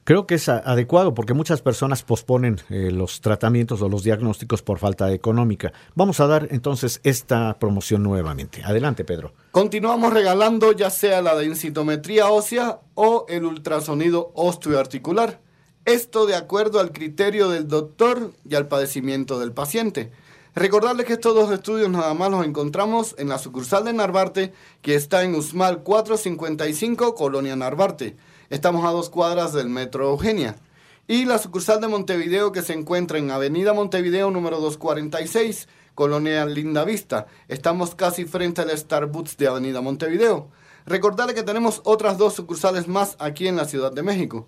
Creo 0.06 0.28
que 0.28 0.36
es 0.36 0.50
adecuado 0.50 1.16
porque 1.16 1.34
muchas 1.34 1.64
personas 1.64 2.04
posponen 2.04 2.62
eh, 2.70 2.92
los 2.92 3.22
tratamientos 3.22 3.82
o 3.82 3.90
los 3.90 4.04
diagnósticos 4.04 4.62
por 4.62 4.78
falta 4.78 5.12
económica. 5.12 5.74
Vamos 5.96 6.20
a 6.20 6.28
dar 6.28 6.48
entonces 6.52 7.02
esta 7.04 7.58
promoción 7.58 8.04
nuevamente. 8.04 8.62
Adelante, 8.64 9.04
Pedro. 9.04 9.34
Continuamos 9.50 10.14
regalando 10.14 10.74
ya 10.74 10.92
sea 10.92 11.24
la 11.24 11.36
densitometría 11.36 12.30
ósea 12.30 12.82
o 12.94 13.26
el 13.30 13.46
ultrasonido 13.46 14.32
osteoarticular. 14.36 15.40
Esto 15.86 16.28
de 16.28 16.36
acuerdo 16.36 16.80
al 16.80 16.92
criterio 16.92 17.50
del 17.50 17.68
doctor 17.68 18.32
y 18.48 18.54
al 18.54 18.68
padecimiento 18.68 19.40
del 19.40 19.54
paciente. 19.54 20.12
Recordarles 20.56 21.06
que 21.06 21.14
estos 21.14 21.36
dos 21.36 21.52
estudios 21.52 21.90
nada 21.90 22.14
más 22.14 22.32
los 22.32 22.46
encontramos 22.46 23.14
en 23.18 23.28
la 23.28 23.40
sucursal 23.40 23.84
de 23.84 23.92
Narvarte, 23.92 24.54
que 24.82 24.96
está 24.96 25.24
en 25.24 25.36
Usmal 25.36 25.84
455, 25.84 27.14
Colonia 27.14 27.58
Narvarte. 27.58 28.16
Estamos 28.50 28.86
a 28.86 28.92
dos 28.92 29.10
cuadras 29.10 29.52
del 29.52 29.68
Metro 29.68 30.12
Eugenia. 30.12 30.56
Y 31.10 31.26
la 31.26 31.40
sucursal 31.40 31.82
de 31.82 31.90
Montevideo 31.90 32.54
que 32.54 32.62
se 32.62 32.72
encuentra 32.72 33.18
en 33.18 33.32
Avenida 33.32 33.74
Montevideo 33.74 34.32
número 34.32 34.62
246, 34.62 35.68
Colonia 35.94 36.46
Linda 36.46 36.86
Vista. 36.86 37.28
Estamos 37.50 37.94
casi 37.94 38.24
frente 38.24 38.62
al 38.62 38.76
Starbucks 38.76 39.36
de 39.36 39.48
Avenida 39.50 39.82
Montevideo. 39.82 40.48
Recordarle 40.86 41.34
que 41.34 41.44
tenemos 41.44 41.82
otras 41.84 42.18
dos 42.18 42.34
sucursales 42.34 42.88
más 42.88 43.18
aquí 43.20 43.50
en 43.50 43.58
la 43.58 43.66
Ciudad 43.66 43.92
de 43.92 44.04
México. 44.04 44.48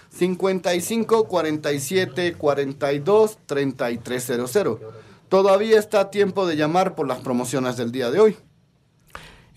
55 0.11 1.27
47 1.27 2.35
42 2.35 3.37
3300. 3.45 4.79
Todavía 5.29 5.79
está 5.79 6.01
a 6.01 6.11
tiempo 6.11 6.45
de 6.45 6.57
llamar 6.57 6.95
por 6.95 7.07
las 7.07 7.19
promociones 7.19 7.77
del 7.77 7.91
día 7.91 8.11
de 8.11 8.19
hoy. 8.19 8.37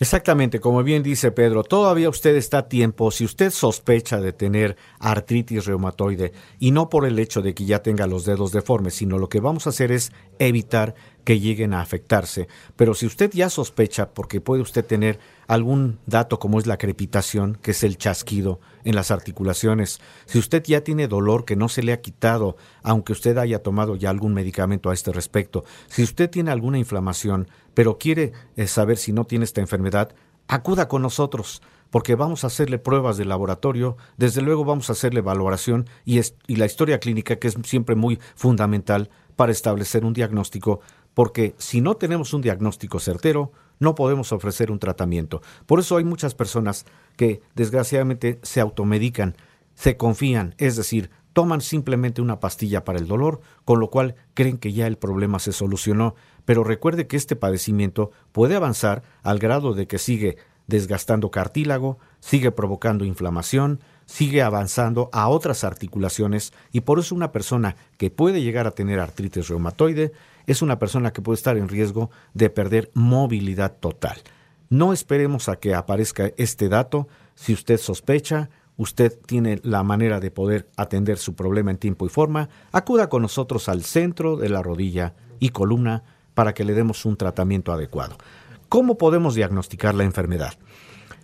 Exactamente, 0.00 0.58
como 0.58 0.82
bien 0.82 1.04
dice 1.04 1.30
Pedro, 1.30 1.62
todavía 1.62 2.08
usted 2.08 2.34
está 2.34 2.58
a 2.58 2.68
tiempo 2.68 3.12
si 3.12 3.24
usted 3.24 3.50
sospecha 3.50 4.20
de 4.20 4.32
tener 4.32 4.76
artritis 4.98 5.66
reumatoide 5.66 6.32
y 6.58 6.72
no 6.72 6.88
por 6.88 7.06
el 7.06 7.16
hecho 7.20 7.42
de 7.42 7.54
que 7.54 7.64
ya 7.64 7.80
tenga 7.80 8.08
los 8.08 8.24
dedos 8.24 8.50
deformes, 8.50 8.94
sino 8.94 9.18
lo 9.18 9.28
que 9.28 9.38
vamos 9.38 9.66
a 9.66 9.70
hacer 9.70 9.92
es 9.92 10.10
evitar 10.40 10.96
que 11.22 11.40
lleguen 11.40 11.74
a 11.74 11.80
afectarse. 11.80 12.48
Pero 12.76 12.94
si 12.94 13.06
usted 13.06 13.30
ya 13.32 13.48
sospecha, 13.48 14.10
porque 14.10 14.40
puede 14.40 14.62
usted 14.62 14.84
tener 14.84 15.18
algún 15.46 15.98
dato 16.06 16.38
como 16.38 16.58
es 16.58 16.66
la 16.66 16.76
crepitación, 16.76 17.56
que 17.62 17.70
es 17.70 17.82
el 17.82 17.96
chasquido 17.96 18.60
en 18.84 18.94
las 18.94 19.10
articulaciones, 19.10 20.00
si 20.26 20.38
usted 20.38 20.62
ya 20.64 20.82
tiene 20.82 21.08
dolor 21.08 21.44
que 21.44 21.56
no 21.56 21.68
se 21.68 21.82
le 21.82 21.92
ha 21.92 22.00
quitado, 22.00 22.56
aunque 22.82 23.12
usted 23.12 23.38
haya 23.38 23.62
tomado 23.62 23.96
ya 23.96 24.10
algún 24.10 24.34
medicamento 24.34 24.90
a 24.90 24.94
este 24.94 25.12
respecto, 25.12 25.64
si 25.88 26.02
usted 26.02 26.28
tiene 26.28 26.50
alguna 26.50 26.78
inflamación, 26.78 27.48
pero 27.74 27.98
quiere 27.98 28.32
eh, 28.56 28.66
saber 28.66 28.96
si 28.96 29.12
no 29.12 29.24
tiene 29.24 29.44
esta 29.44 29.60
enfermedad, 29.60 30.14
acuda 30.48 30.88
con 30.88 31.02
nosotros 31.02 31.62
porque 31.90 32.16
vamos 32.16 32.42
a 32.42 32.48
hacerle 32.48 32.78
pruebas 32.78 33.16
de 33.16 33.24
laboratorio, 33.24 33.96
desde 34.16 34.42
luego 34.42 34.64
vamos 34.64 34.88
a 34.88 34.94
hacerle 34.94 35.20
valoración 35.20 35.88
y, 36.04 36.20
y 36.48 36.56
la 36.56 36.66
historia 36.66 36.98
clínica, 36.98 37.36
que 37.36 37.46
es 37.46 37.56
siempre 37.64 37.94
muy 37.94 38.18
fundamental 38.34 39.10
para 39.36 39.52
establecer 39.52 40.04
un 40.04 40.12
diagnóstico 40.12 40.80
porque 41.14 41.54
si 41.58 41.80
no 41.80 41.94
tenemos 41.94 42.34
un 42.34 42.42
diagnóstico 42.42 42.98
certero, 42.98 43.52
no 43.78 43.94
podemos 43.94 44.32
ofrecer 44.32 44.70
un 44.70 44.78
tratamiento. 44.78 45.40
Por 45.66 45.80
eso 45.80 45.96
hay 45.96 46.04
muchas 46.04 46.34
personas 46.34 46.84
que 47.16 47.40
desgraciadamente 47.54 48.40
se 48.42 48.60
automedican, 48.60 49.36
se 49.74 49.96
confían, 49.96 50.54
es 50.58 50.76
decir, 50.76 51.10
toman 51.32 51.60
simplemente 51.60 52.22
una 52.22 52.38
pastilla 52.38 52.84
para 52.84 52.98
el 52.98 53.08
dolor, 53.08 53.40
con 53.64 53.80
lo 53.80 53.90
cual 53.90 54.14
creen 54.34 54.58
que 54.58 54.72
ya 54.72 54.86
el 54.86 54.98
problema 54.98 55.38
se 55.38 55.52
solucionó. 55.52 56.14
Pero 56.44 56.64
recuerde 56.64 57.06
que 57.06 57.16
este 57.16 57.36
padecimiento 57.36 58.10
puede 58.32 58.56
avanzar 58.56 59.02
al 59.22 59.38
grado 59.38 59.74
de 59.74 59.86
que 59.86 59.98
sigue 59.98 60.36
desgastando 60.66 61.30
cartílago, 61.30 61.98
sigue 62.20 62.50
provocando 62.50 63.04
inflamación, 63.04 63.80
sigue 64.06 64.42
avanzando 64.42 65.10
a 65.12 65.28
otras 65.28 65.64
articulaciones 65.64 66.52
y 66.72 66.82
por 66.82 66.98
eso 66.98 67.14
una 67.14 67.32
persona 67.32 67.76
que 67.96 68.10
puede 68.10 68.42
llegar 68.42 68.66
a 68.66 68.72
tener 68.72 69.00
artritis 69.00 69.48
reumatoide 69.48 70.12
es 70.46 70.62
una 70.62 70.78
persona 70.78 71.12
que 71.12 71.22
puede 71.22 71.36
estar 71.36 71.56
en 71.56 71.68
riesgo 71.68 72.10
de 72.34 72.50
perder 72.50 72.90
movilidad 72.94 73.76
total. 73.78 74.22
No 74.68 74.92
esperemos 74.92 75.48
a 75.48 75.56
que 75.56 75.74
aparezca 75.74 76.32
este 76.36 76.68
dato. 76.68 77.08
Si 77.34 77.52
usted 77.52 77.78
sospecha, 77.78 78.50
usted 78.76 79.18
tiene 79.26 79.60
la 79.62 79.82
manera 79.82 80.20
de 80.20 80.30
poder 80.30 80.68
atender 80.76 81.18
su 81.18 81.34
problema 81.34 81.70
en 81.70 81.78
tiempo 81.78 82.06
y 82.06 82.08
forma, 82.08 82.48
acuda 82.72 83.08
con 83.08 83.22
nosotros 83.22 83.68
al 83.68 83.84
centro 83.84 84.36
de 84.36 84.48
la 84.48 84.62
rodilla 84.62 85.14
y 85.38 85.50
columna 85.50 86.02
para 86.34 86.54
que 86.54 86.64
le 86.64 86.74
demos 86.74 87.04
un 87.04 87.16
tratamiento 87.16 87.72
adecuado. 87.72 88.16
¿Cómo 88.68 88.98
podemos 88.98 89.34
diagnosticar 89.34 89.94
la 89.94 90.04
enfermedad? 90.04 90.54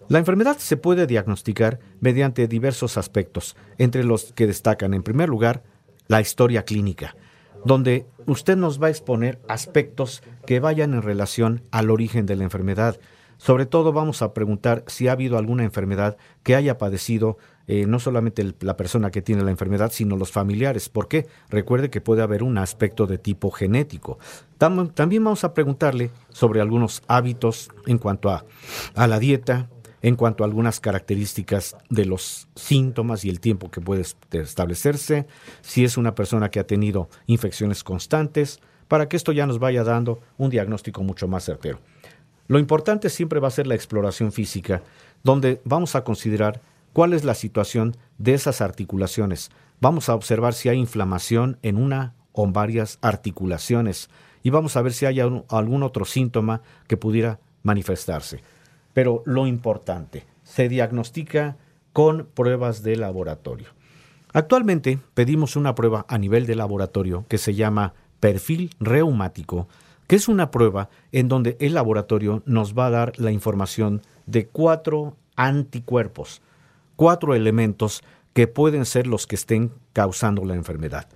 La 0.09 0.19
enfermedad 0.19 0.57
se 0.59 0.77
puede 0.77 1.07
diagnosticar 1.07 1.79
mediante 2.01 2.49
diversos 2.49 2.97
aspectos, 2.97 3.57
entre 3.79 4.05
los 4.05 4.33
que 4.33 4.47
destacan 4.47 4.95
en 4.95 5.03
primer 5.03 5.29
lugar 5.29 5.63
la 6.09 6.21
historia 6.21 6.65
clínica 6.65 7.15
donde 7.65 8.07
usted 8.27 8.57
nos 8.57 8.83
va 8.83 8.87
a 8.87 8.91
exponer 8.91 9.41
aspectos 9.49 10.23
que 10.47 10.61
vayan 10.61 10.95
en 10.95 11.03
relación 11.03 11.63
al 11.71 11.91
origen 11.91 12.27
de 12.27 12.37
la 12.37 12.45
enfermedad. 12.45 12.99
Sobre 13.37 13.67
todo 13.67 13.93
vamos 13.93 14.23
a 14.23 14.35
preguntar 14.35 14.85
si 14.87 15.09
ha 15.09 15.13
habido 15.13 15.39
alguna 15.39 15.65
enfermedad 15.65 16.17
que 16.43 16.55
haya 16.55 16.79
padecido 16.79 17.39
eh, 17.73 17.87
no 17.87 18.01
solamente 18.01 18.45
la 18.63 18.77
persona 18.77 19.13
que 19.13 19.23
tiene 19.23 19.45
la 19.45 19.53
enfermedad, 19.53 19.93
sino 19.93 20.17
los 20.17 20.33
familiares. 20.33 20.89
¿Por 20.89 21.07
qué? 21.07 21.29
Recuerde 21.51 21.89
que 21.89 22.01
puede 22.01 22.21
haber 22.21 22.43
un 22.43 22.59
aspecto 22.59 23.07
de 23.07 23.17
tipo 23.17 23.53
genético. 23.53 24.19
también 24.59 25.23
vamos 25.23 25.45
a 25.45 25.55
preguntarle 25.55 26.11
sobre 26.31 26.61
algunos 26.61 27.05
hábitos 27.07 27.71
en 27.87 27.99
cuanto 27.99 28.31
a, 28.31 28.45
a 28.97 29.07
la 29.07 29.21
dieta, 29.21 29.71
en 30.03 30.17
cuanto 30.17 30.43
a 30.43 30.49
algunas 30.49 30.81
características 30.81 31.77
de 31.91 32.07
los 32.07 32.49
síntomas 32.57 33.25
y 33.25 33.31
el 33.31 33.39
tiempo 33.39 33.71
que 33.71 33.81
puede 33.81 34.03
establecerse, 34.33 35.29
si 35.61 35.85
es 35.85 35.97
una 35.97 36.17
persona 36.17 36.51
que 36.51 36.59
ha 36.59 36.67
tenido 36.67 37.09
infecciones 37.27 37.85
constantes, 37.85 38.59
para 38.89 39.09
que 39.09 39.17
esto 39.17 39.31
ya 39.31 39.47
nos 39.47 39.61
vaya 39.61 39.85
dando 39.85 40.19
un 40.39 40.51
diagnóstico 40.51 41.05
mucho 41.05 41.29
más 41.29 41.45
certero. 41.45 41.79
Lo 42.49 42.59
importante 42.59 43.11
siempre 43.11 43.39
va 43.39 43.47
a 43.47 43.53
ser 43.53 43.69
la 43.69 43.77
exploración 43.77 44.33
física, 44.33 44.83
donde 45.23 45.61
vamos 45.65 45.95
a 45.95 46.03
considerar 46.03 46.61
cuál 46.93 47.13
es 47.13 47.25
la 47.25 47.35
situación 47.35 47.97
de 48.19 48.35
esas 48.35 48.61
articulaciones. 48.61 49.51
Vamos 49.81 50.09
a 50.09 50.15
observar 50.15 50.55
si 50.55 50.69
hay 50.69 50.79
inflamación 50.79 51.59
en 51.63 51.77
una 51.77 52.15
o 52.33 52.47
varias 52.47 52.99
articulaciones 53.03 54.11
y 54.43 54.51
vamos 54.51 54.77
a 54.77 54.83
ver 54.83 54.93
si 54.93 55.07
hay 55.07 55.21
algún 55.21 55.83
otro 55.83 56.05
síntoma 56.05 56.63
que 56.87 56.97
pudiera 56.97 57.41
manifestarse. 57.63 58.43
Pero 58.93 59.23
lo 59.27 59.47
importante, 59.47 60.25
se 60.43 60.69
diagnostica 60.69 61.57
con 61.93 62.27
pruebas 62.35 62.83
de 62.83 62.97
laboratorio. 62.97 63.69
Actualmente 64.33 64.99
pedimos 65.15 65.57
una 65.57 65.75
prueba 65.75 66.07
a 66.09 66.19
nivel 66.19 66.47
de 66.47 66.55
laboratorio 66.55 67.25
que 67.29 67.39
se 67.39 67.55
llama 67.55 67.95
perfil 68.21 68.71
reumático, 68.79 69.69
que 70.07 70.17
es 70.17 70.29
una 70.29 70.51
prueba 70.51 70.89
en 71.13 71.29
donde 71.29 71.57
el 71.61 71.75
laboratorio 71.75 72.43
nos 72.47 72.77
va 72.77 72.87
a 72.87 72.91
dar 72.91 73.19
la 73.19 73.33
información 73.33 74.03
de 74.27 74.47
cuatro 74.47 75.17
anticuerpos, 75.37 76.43
cuatro 77.01 77.35
elementos 77.35 78.05
que 78.35 78.47
pueden 78.47 78.85
ser 78.85 79.07
los 79.07 79.27
que 79.27 79.35
estén 79.35 79.73
causando 79.95 80.45
la 80.45 80.55
enfermedad. 80.55 81.09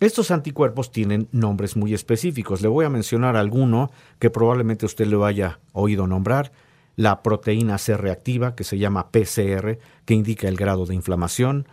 Estos 0.00 0.30
anticuerpos 0.30 0.92
tienen 0.92 1.28
nombres 1.30 1.76
muy 1.76 1.92
específicos. 1.92 2.62
Le 2.62 2.68
voy 2.68 2.86
a 2.86 2.88
mencionar 2.88 3.36
alguno 3.36 3.90
que 4.18 4.30
probablemente 4.30 4.86
usted 4.86 5.06
lo 5.06 5.26
haya 5.26 5.60
oído 5.74 6.06
nombrar. 6.06 6.52
La 6.96 7.22
proteína 7.22 7.76
C 7.76 7.98
reactiva, 7.98 8.54
que 8.54 8.64
se 8.64 8.78
llama 8.78 9.10
PCR, 9.10 9.78
que 10.06 10.14
indica 10.14 10.48
el 10.48 10.56
grado 10.56 10.86
de 10.86 10.94
inflamación. 10.94 11.68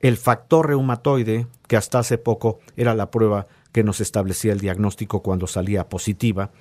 El 0.00 0.16
factor 0.16 0.68
reumatoide, 0.68 1.46
que 1.66 1.76
hasta 1.76 1.98
hace 1.98 2.16
poco 2.16 2.60
era 2.74 2.94
la 2.94 3.10
prueba 3.10 3.48
que 3.70 3.84
nos 3.84 4.00
establecía 4.00 4.54
el 4.54 4.60
diagnóstico 4.60 5.22
cuando 5.22 5.46
salía 5.46 5.90
positiva. 5.90 6.52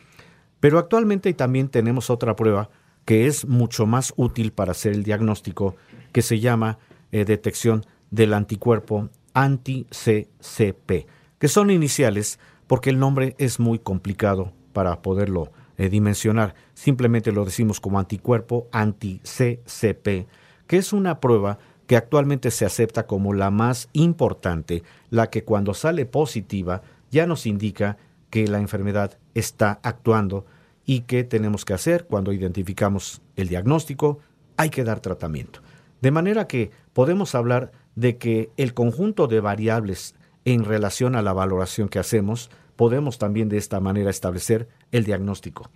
Pero 0.59 0.77
actualmente 0.77 1.33
también 1.33 1.69
tenemos 1.69 2.09
otra 2.09 2.35
prueba 2.35 2.69
que 3.07 3.25
es 3.25 3.47
mucho 3.47 3.85
más 3.85 4.13
útil 4.17 4.51
para 4.51 4.71
hacer 4.71 4.91
el 4.91 5.03
diagnóstico, 5.03 5.77
que 6.11 6.21
se 6.21 6.41
llama 6.41 6.77
eh, 7.13 7.23
detección 7.23 7.85
del 8.11 8.33
anticuerpo 8.33 9.09
anti-CCP, 9.33 11.07
que 11.39 11.47
son 11.47 11.71
iniciales 11.71 12.37
porque 12.67 12.89
el 12.89 12.99
nombre 12.99 13.33
es 13.37 13.61
muy 13.61 13.79
complicado 13.79 14.51
para 14.73 15.01
poderlo 15.01 15.53
eh, 15.77 15.87
dimensionar. 15.87 16.53
Simplemente 16.73 17.31
lo 17.31 17.45
decimos 17.45 17.79
como 17.79 17.97
anticuerpo 17.97 18.67
anti-CCP, 18.73 20.27
que 20.67 20.77
es 20.77 20.91
una 20.91 21.21
prueba 21.21 21.59
que 21.85 21.95
actualmente 21.95 22.51
se 22.51 22.65
acepta 22.65 23.07
como 23.07 23.33
la 23.33 23.51
más 23.51 23.87
importante, 23.93 24.83
la 25.11 25.29
que 25.29 25.45
cuando 25.45 25.73
sale 25.73 26.05
positiva 26.05 26.81
ya 27.09 27.25
nos 27.25 27.45
indica 27.45 27.95
que 28.29 28.49
la 28.49 28.59
enfermedad 28.59 29.17
está 29.33 29.79
actuando 29.81 30.45
y 30.87 31.01
qué 31.01 31.23
tenemos 31.23 31.65
que 31.65 31.73
hacer 31.73 32.05
cuando 32.05 32.31
identificamos 32.31 33.21
el 33.35 33.49
diagnóstico, 33.49 34.19
hay 34.55 34.69
que 34.71 34.85
dar 34.85 35.01
tratamiento. 35.01 35.59
De 36.01 36.11
manera 36.11 36.47
que 36.47 36.71
podemos 36.93 37.35
hablar 37.35 37.71
de 37.95 38.17
que 38.17 38.49
el 38.57 38.73
conjunto 38.73 39.27
de 39.27 39.41
variables 39.41 40.15
en 40.45 40.63
relación 40.63 41.15
a 41.15 41.21
la 41.21 41.33
valoración 41.33 41.89
que 41.89 41.99
hacemos, 41.99 42.49
podemos 42.77 43.17
también 43.17 43.49
de 43.49 43.57
esta 43.57 43.81
manera 43.81 44.09
establecer 44.09 44.69
el 44.93 45.03
diagnóstico. 45.03 45.69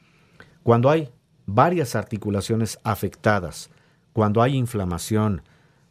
Cuando 0.63 0.89
hay 0.89 1.10
varias 1.45 1.95
articulaciones 1.95 2.80
afectadas, 2.84 3.69
cuando 4.13 4.41
hay 4.41 4.56
inflamación, 4.56 5.41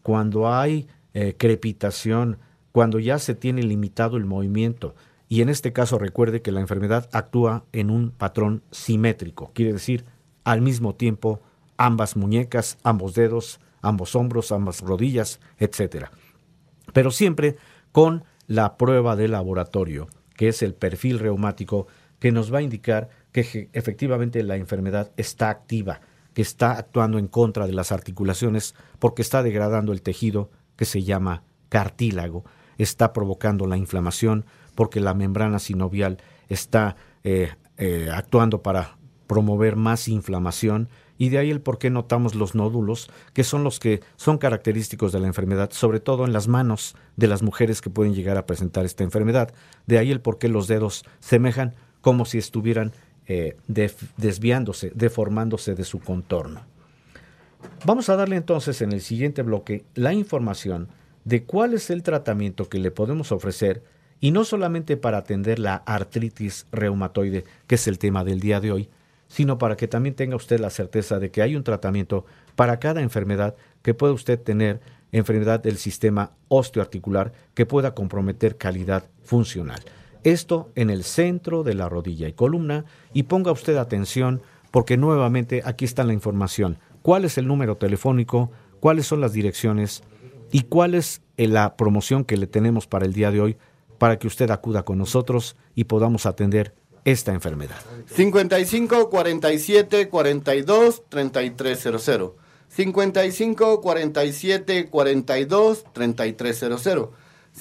cuando 0.02 0.50
hay 0.50 0.88
eh, 1.12 1.34
crepitación, 1.36 2.38
cuando 2.72 2.98
ya 2.98 3.18
se 3.18 3.34
tiene 3.34 3.62
limitado 3.64 4.16
el 4.16 4.24
movimiento, 4.24 4.94
y 5.30 5.42
en 5.42 5.48
este 5.48 5.72
caso 5.72 5.96
recuerde 5.96 6.42
que 6.42 6.50
la 6.50 6.60
enfermedad 6.60 7.08
actúa 7.12 7.64
en 7.72 7.88
un 7.88 8.10
patrón 8.10 8.64
simétrico, 8.72 9.52
quiere 9.54 9.72
decir 9.72 10.04
al 10.42 10.60
mismo 10.60 10.96
tiempo 10.96 11.40
ambas 11.76 12.16
muñecas, 12.16 12.78
ambos 12.82 13.14
dedos, 13.14 13.60
ambos 13.80 14.16
hombros, 14.16 14.50
ambas 14.50 14.80
rodillas, 14.80 15.38
etc. 15.58 16.06
Pero 16.92 17.12
siempre 17.12 17.56
con 17.92 18.24
la 18.48 18.76
prueba 18.76 19.14
de 19.14 19.28
laboratorio, 19.28 20.08
que 20.34 20.48
es 20.48 20.62
el 20.62 20.74
perfil 20.74 21.20
reumático, 21.20 21.86
que 22.18 22.32
nos 22.32 22.52
va 22.52 22.58
a 22.58 22.62
indicar 22.62 23.08
que 23.30 23.70
efectivamente 23.72 24.42
la 24.42 24.56
enfermedad 24.56 25.12
está 25.16 25.48
activa, 25.48 26.00
que 26.34 26.42
está 26.42 26.72
actuando 26.72 27.18
en 27.20 27.28
contra 27.28 27.68
de 27.68 27.72
las 27.72 27.92
articulaciones 27.92 28.74
porque 28.98 29.22
está 29.22 29.44
degradando 29.44 29.92
el 29.92 30.02
tejido 30.02 30.50
que 30.74 30.86
se 30.86 31.04
llama 31.04 31.44
cartílago, 31.68 32.44
está 32.78 33.12
provocando 33.12 33.68
la 33.68 33.76
inflamación, 33.76 34.44
porque 34.80 34.98
la 34.98 35.12
membrana 35.12 35.58
sinovial 35.58 36.16
está 36.48 36.96
eh, 37.22 37.50
eh, 37.76 38.08
actuando 38.10 38.62
para 38.62 38.96
promover 39.26 39.76
más 39.76 40.08
inflamación 40.08 40.88
y 41.18 41.28
de 41.28 41.36
ahí 41.36 41.50
el 41.50 41.60
por 41.60 41.76
qué 41.76 41.90
notamos 41.90 42.34
los 42.34 42.54
nódulos, 42.54 43.10
que 43.34 43.44
son 43.44 43.62
los 43.62 43.78
que 43.78 44.00
son 44.16 44.38
característicos 44.38 45.12
de 45.12 45.20
la 45.20 45.26
enfermedad, 45.26 45.68
sobre 45.70 46.00
todo 46.00 46.24
en 46.24 46.32
las 46.32 46.48
manos 46.48 46.96
de 47.16 47.26
las 47.26 47.42
mujeres 47.42 47.82
que 47.82 47.90
pueden 47.90 48.14
llegar 48.14 48.38
a 48.38 48.46
presentar 48.46 48.86
esta 48.86 49.04
enfermedad. 49.04 49.52
De 49.86 49.98
ahí 49.98 50.10
el 50.10 50.22
por 50.22 50.38
qué 50.38 50.48
los 50.48 50.66
dedos 50.66 51.04
semejan 51.18 51.74
como 52.00 52.24
si 52.24 52.38
estuvieran 52.38 52.92
eh, 53.26 53.58
desviándose, 53.66 54.92
deformándose 54.94 55.74
de 55.74 55.84
su 55.84 55.98
contorno. 55.98 56.62
Vamos 57.84 58.08
a 58.08 58.16
darle 58.16 58.36
entonces 58.36 58.80
en 58.80 58.92
el 58.92 59.02
siguiente 59.02 59.42
bloque 59.42 59.84
la 59.94 60.14
información 60.14 60.88
de 61.26 61.44
cuál 61.44 61.74
es 61.74 61.90
el 61.90 62.02
tratamiento 62.02 62.70
que 62.70 62.78
le 62.78 62.90
podemos 62.90 63.30
ofrecer 63.30 63.82
y 64.20 64.30
no 64.30 64.44
solamente 64.44 64.96
para 64.96 65.18
atender 65.18 65.58
la 65.58 65.76
artritis 65.76 66.66
reumatoide, 66.70 67.44
que 67.66 67.76
es 67.76 67.86
el 67.88 67.98
tema 67.98 68.22
del 68.22 68.40
día 68.40 68.60
de 68.60 68.70
hoy, 68.72 68.90
sino 69.28 69.58
para 69.58 69.76
que 69.76 69.88
también 69.88 70.14
tenga 70.14 70.36
usted 70.36 70.60
la 70.60 70.70
certeza 70.70 71.18
de 71.18 71.30
que 71.30 71.40
hay 71.40 71.56
un 71.56 71.64
tratamiento 71.64 72.26
para 72.56 72.78
cada 72.78 73.00
enfermedad 73.00 73.54
que 73.82 73.94
puede 73.94 74.12
usted 74.12 74.38
tener, 74.40 74.80
enfermedad 75.12 75.60
del 75.60 75.78
sistema 75.78 76.32
osteoarticular 76.48 77.32
que 77.54 77.64
pueda 77.64 77.94
comprometer 77.94 78.56
calidad 78.56 79.04
funcional. 79.22 79.80
Esto 80.22 80.70
en 80.74 80.90
el 80.90 81.04
centro 81.04 81.62
de 81.62 81.74
la 81.74 81.88
rodilla 81.88 82.28
y 82.28 82.32
columna 82.32 82.84
y 83.14 83.22
ponga 83.22 83.52
usted 83.52 83.76
atención 83.76 84.42
porque 84.70 84.96
nuevamente 84.96 85.62
aquí 85.64 85.84
está 85.84 86.04
la 86.04 86.12
información. 86.12 86.78
¿Cuál 87.02 87.24
es 87.24 87.38
el 87.38 87.46
número 87.46 87.76
telefónico? 87.76 88.50
¿Cuáles 88.80 89.06
son 89.06 89.20
las 89.20 89.32
direcciones? 89.32 90.02
¿Y 90.52 90.62
cuál 90.62 90.94
es 90.94 91.22
la 91.36 91.76
promoción 91.76 92.24
que 92.24 92.36
le 92.36 92.46
tenemos 92.46 92.86
para 92.86 93.06
el 93.06 93.12
día 93.12 93.30
de 93.30 93.40
hoy 93.40 93.56
para 94.00 94.18
que 94.18 94.26
usted 94.26 94.50
acuda 94.50 94.82
con 94.82 94.96
nosotros 94.96 95.56
y 95.74 95.84
podamos 95.84 96.24
atender 96.24 96.74
esta 97.04 97.32
enfermedad. 97.34 97.76
55 98.06 99.10
47 99.10 100.08
42 100.08 101.02
3300. 101.10 102.32
55 102.70 103.80
47 103.82 104.88
42 104.88 105.84
3300. 105.92 107.10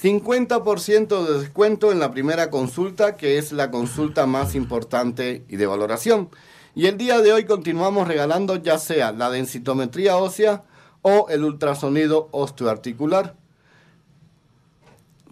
50% 0.02 1.26
de 1.26 1.38
descuento 1.40 1.92
en 1.92 1.98
la 1.98 2.10
primera 2.10 2.48
consulta, 2.48 3.18
que 3.18 3.36
es 3.36 3.52
la 3.52 3.70
consulta 3.70 4.24
más 4.24 4.54
importante 4.54 5.44
y 5.46 5.56
de 5.56 5.66
valoración. 5.66 6.30
Y 6.74 6.86
el 6.86 6.96
día 6.96 7.20
de 7.20 7.34
hoy 7.34 7.44
continuamos 7.44 8.08
regalando 8.08 8.56
ya 8.56 8.78
sea 8.78 9.12
la 9.12 9.28
densitometría 9.28 10.16
ósea 10.16 10.62
o 11.02 11.26
el 11.28 11.44
ultrasonido 11.44 12.30
osteoarticular. 12.32 13.34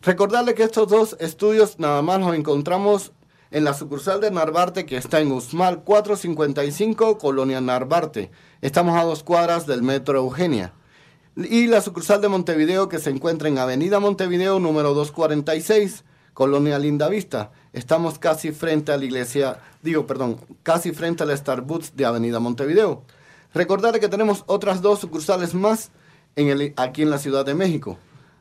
Recordarle 0.00 0.54
que 0.54 0.62
estos 0.62 0.88
dos 0.88 1.16
estudios 1.18 1.80
nada 1.80 2.02
más 2.02 2.20
los 2.20 2.36
encontramos 2.36 3.12
en 3.50 3.64
la 3.64 3.74
sucursal 3.74 4.20
de 4.20 4.30
Narvarte 4.30 4.86
que 4.86 4.96
está 4.96 5.20
en 5.20 5.32
Usmal 5.32 5.82
455, 5.82 7.18
Colonia 7.18 7.60
Narvarte. 7.60 8.30
Estamos 8.60 8.96
a 8.96 9.02
dos 9.02 9.24
cuadras 9.24 9.66
del 9.66 9.82
Metro 9.82 10.18
Eugenia. 10.18 10.72
Y 11.34 11.66
la 11.66 11.80
sucursal 11.80 12.20
de 12.20 12.28
Montevideo 12.28 12.88
que 12.88 13.00
se 13.00 13.10
encuentra 13.10 13.48
en 13.48 13.58
Avenida 13.58 13.98
Montevideo 13.98 14.60
número 14.60 14.94
246, 14.94 16.04
Colonia 16.32 16.78
Lindavista. 16.78 17.50
Estamos 17.72 18.20
casi 18.20 18.52
frente 18.52 18.92
a 18.92 18.98
la 18.98 19.04
iglesia, 19.04 19.58
digo, 19.82 20.06
perdón, 20.06 20.40
casi 20.62 20.92
frente 20.92 21.24
al 21.24 21.36
Starbucks 21.36 21.96
de 21.96 22.06
Avenida 22.06 22.38
Montevideo. 22.38 23.02
Recordarle 23.52 23.98
que 23.98 24.08
tenemos 24.08 24.44
otras 24.46 24.80
dos 24.80 25.00
sucursales 25.00 25.54
más 25.54 25.90
aquí 26.76 27.02
en 27.02 27.10
la 27.10 27.18
Ciudad 27.18 27.44
de 27.44 27.54
México. 27.54 27.98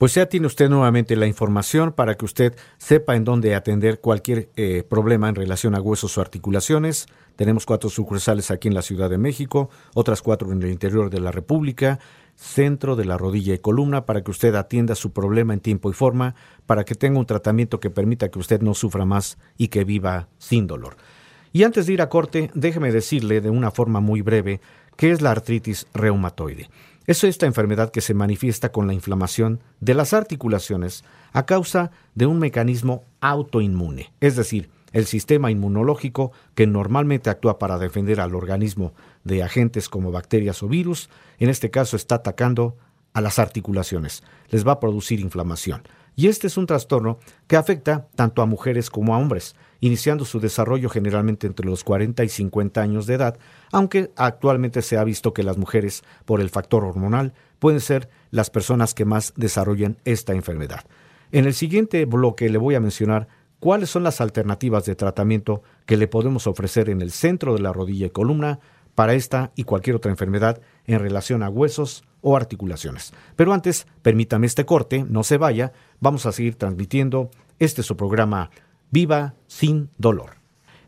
Pues 0.00 0.14
ya 0.14 0.24
tiene 0.24 0.46
usted 0.46 0.70
nuevamente 0.70 1.14
la 1.14 1.26
información 1.26 1.92
para 1.92 2.14
que 2.14 2.24
usted 2.24 2.56
sepa 2.78 3.16
en 3.16 3.24
dónde 3.24 3.54
atender 3.54 4.00
cualquier 4.00 4.48
eh, 4.56 4.82
problema 4.82 5.28
en 5.28 5.34
relación 5.34 5.74
a 5.74 5.80
huesos 5.82 6.16
o 6.16 6.22
articulaciones. 6.22 7.06
Tenemos 7.36 7.66
cuatro 7.66 7.90
sucursales 7.90 8.50
aquí 8.50 8.68
en 8.68 8.72
la 8.72 8.80
Ciudad 8.80 9.10
de 9.10 9.18
México, 9.18 9.68
otras 9.92 10.22
cuatro 10.22 10.50
en 10.52 10.62
el 10.62 10.70
interior 10.70 11.10
de 11.10 11.20
la 11.20 11.32
República, 11.32 11.98
centro 12.34 12.96
de 12.96 13.04
la 13.04 13.18
rodilla 13.18 13.52
y 13.52 13.58
columna, 13.58 14.06
para 14.06 14.24
que 14.24 14.30
usted 14.30 14.54
atienda 14.54 14.94
su 14.94 15.12
problema 15.12 15.52
en 15.52 15.60
tiempo 15.60 15.90
y 15.90 15.92
forma, 15.92 16.34
para 16.64 16.86
que 16.86 16.94
tenga 16.94 17.18
un 17.18 17.26
tratamiento 17.26 17.78
que 17.78 17.90
permita 17.90 18.30
que 18.30 18.38
usted 18.38 18.62
no 18.62 18.72
sufra 18.72 19.04
más 19.04 19.36
y 19.58 19.68
que 19.68 19.84
viva 19.84 20.28
sin 20.38 20.66
dolor. 20.66 20.96
Y 21.52 21.64
antes 21.64 21.86
de 21.86 21.92
ir 21.92 22.00
a 22.00 22.08
corte, 22.08 22.50
déjeme 22.54 22.90
decirle 22.90 23.42
de 23.42 23.50
una 23.50 23.70
forma 23.70 24.00
muy 24.00 24.22
breve 24.22 24.62
qué 24.96 25.10
es 25.10 25.20
la 25.20 25.30
artritis 25.30 25.86
reumatoide. 25.92 26.70
Es 27.06 27.24
esta 27.24 27.46
enfermedad 27.46 27.90
que 27.90 28.00
se 28.00 28.14
manifiesta 28.14 28.72
con 28.72 28.86
la 28.86 28.94
inflamación 28.94 29.60
de 29.80 29.94
las 29.94 30.12
articulaciones 30.12 31.04
a 31.32 31.46
causa 31.46 31.90
de 32.14 32.26
un 32.26 32.38
mecanismo 32.38 33.04
autoinmune, 33.20 34.12
es 34.20 34.36
decir, 34.36 34.70
el 34.92 35.06
sistema 35.06 35.50
inmunológico 35.50 36.32
que 36.54 36.66
normalmente 36.66 37.30
actúa 37.30 37.58
para 37.58 37.78
defender 37.78 38.20
al 38.20 38.34
organismo 38.34 38.92
de 39.24 39.42
agentes 39.42 39.88
como 39.88 40.10
bacterias 40.10 40.62
o 40.62 40.68
virus. 40.68 41.10
En 41.38 41.48
este 41.48 41.70
caso 41.70 41.96
está 41.96 42.16
atacando 42.16 42.76
a 43.12 43.20
las 43.20 43.38
articulaciones. 43.38 44.22
Les 44.48 44.66
va 44.66 44.72
a 44.72 44.80
producir 44.80 45.20
inflamación. 45.20 45.82
Y 46.16 46.28
este 46.28 46.48
es 46.48 46.56
un 46.56 46.66
trastorno 46.66 47.18
que 47.46 47.56
afecta 47.56 48.08
tanto 48.14 48.42
a 48.42 48.46
mujeres 48.46 48.90
como 48.90 49.14
a 49.14 49.18
hombres, 49.18 49.54
iniciando 49.80 50.24
su 50.24 50.40
desarrollo 50.40 50.88
generalmente 50.88 51.46
entre 51.46 51.66
los 51.66 51.84
40 51.84 52.22
y 52.24 52.28
50 52.28 52.80
años 52.80 53.06
de 53.06 53.14
edad, 53.14 53.38
aunque 53.72 54.10
actualmente 54.16 54.82
se 54.82 54.98
ha 54.98 55.04
visto 55.04 55.32
que 55.32 55.42
las 55.42 55.56
mujeres, 55.56 56.02
por 56.24 56.40
el 56.40 56.50
factor 56.50 56.84
hormonal, 56.84 57.32
pueden 57.58 57.80
ser 57.80 58.08
las 58.30 58.50
personas 58.50 58.94
que 58.94 59.04
más 59.04 59.32
desarrollan 59.36 59.96
esta 60.04 60.34
enfermedad. 60.34 60.84
En 61.32 61.46
el 61.46 61.54
siguiente 61.54 62.04
bloque 62.04 62.48
le 62.48 62.58
voy 62.58 62.74
a 62.74 62.80
mencionar 62.80 63.28
cuáles 63.60 63.90
son 63.90 64.02
las 64.02 64.20
alternativas 64.20 64.84
de 64.86 64.96
tratamiento 64.96 65.62
que 65.86 65.96
le 65.96 66.08
podemos 66.08 66.46
ofrecer 66.46 66.88
en 66.90 67.02
el 67.02 67.12
centro 67.12 67.54
de 67.54 67.60
la 67.60 67.72
rodilla 67.72 68.06
y 68.06 68.10
columna 68.10 68.58
para 68.94 69.14
esta 69.14 69.52
y 69.54 69.64
cualquier 69.64 69.96
otra 69.96 70.10
enfermedad 70.10 70.60
en 70.86 70.98
relación 70.98 71.42
a 71.42 71.48
huesos 71.48 72.04
o 72.22 72.36
articulaciones. 72.36 73.12
Pero 73.36 73.52
antes, 73.52 73.86
permítame 74.02 74.46
este 74.46 74.66
corte, 74.66 75.04
no 75.08 75.24
se 75.24 75.38
vaya, 75.38 75.72
vamos 76.00 76.26
a 76.26 76.32
seguir 76.32 76.56
transmitiendo 76.56 77.30
este 77.58 77.82
su 77.82 77.96
programa 77.96 78.50
Viva 78.90 79.34
sin 79.46 79.90
dolor. 79.98 80.40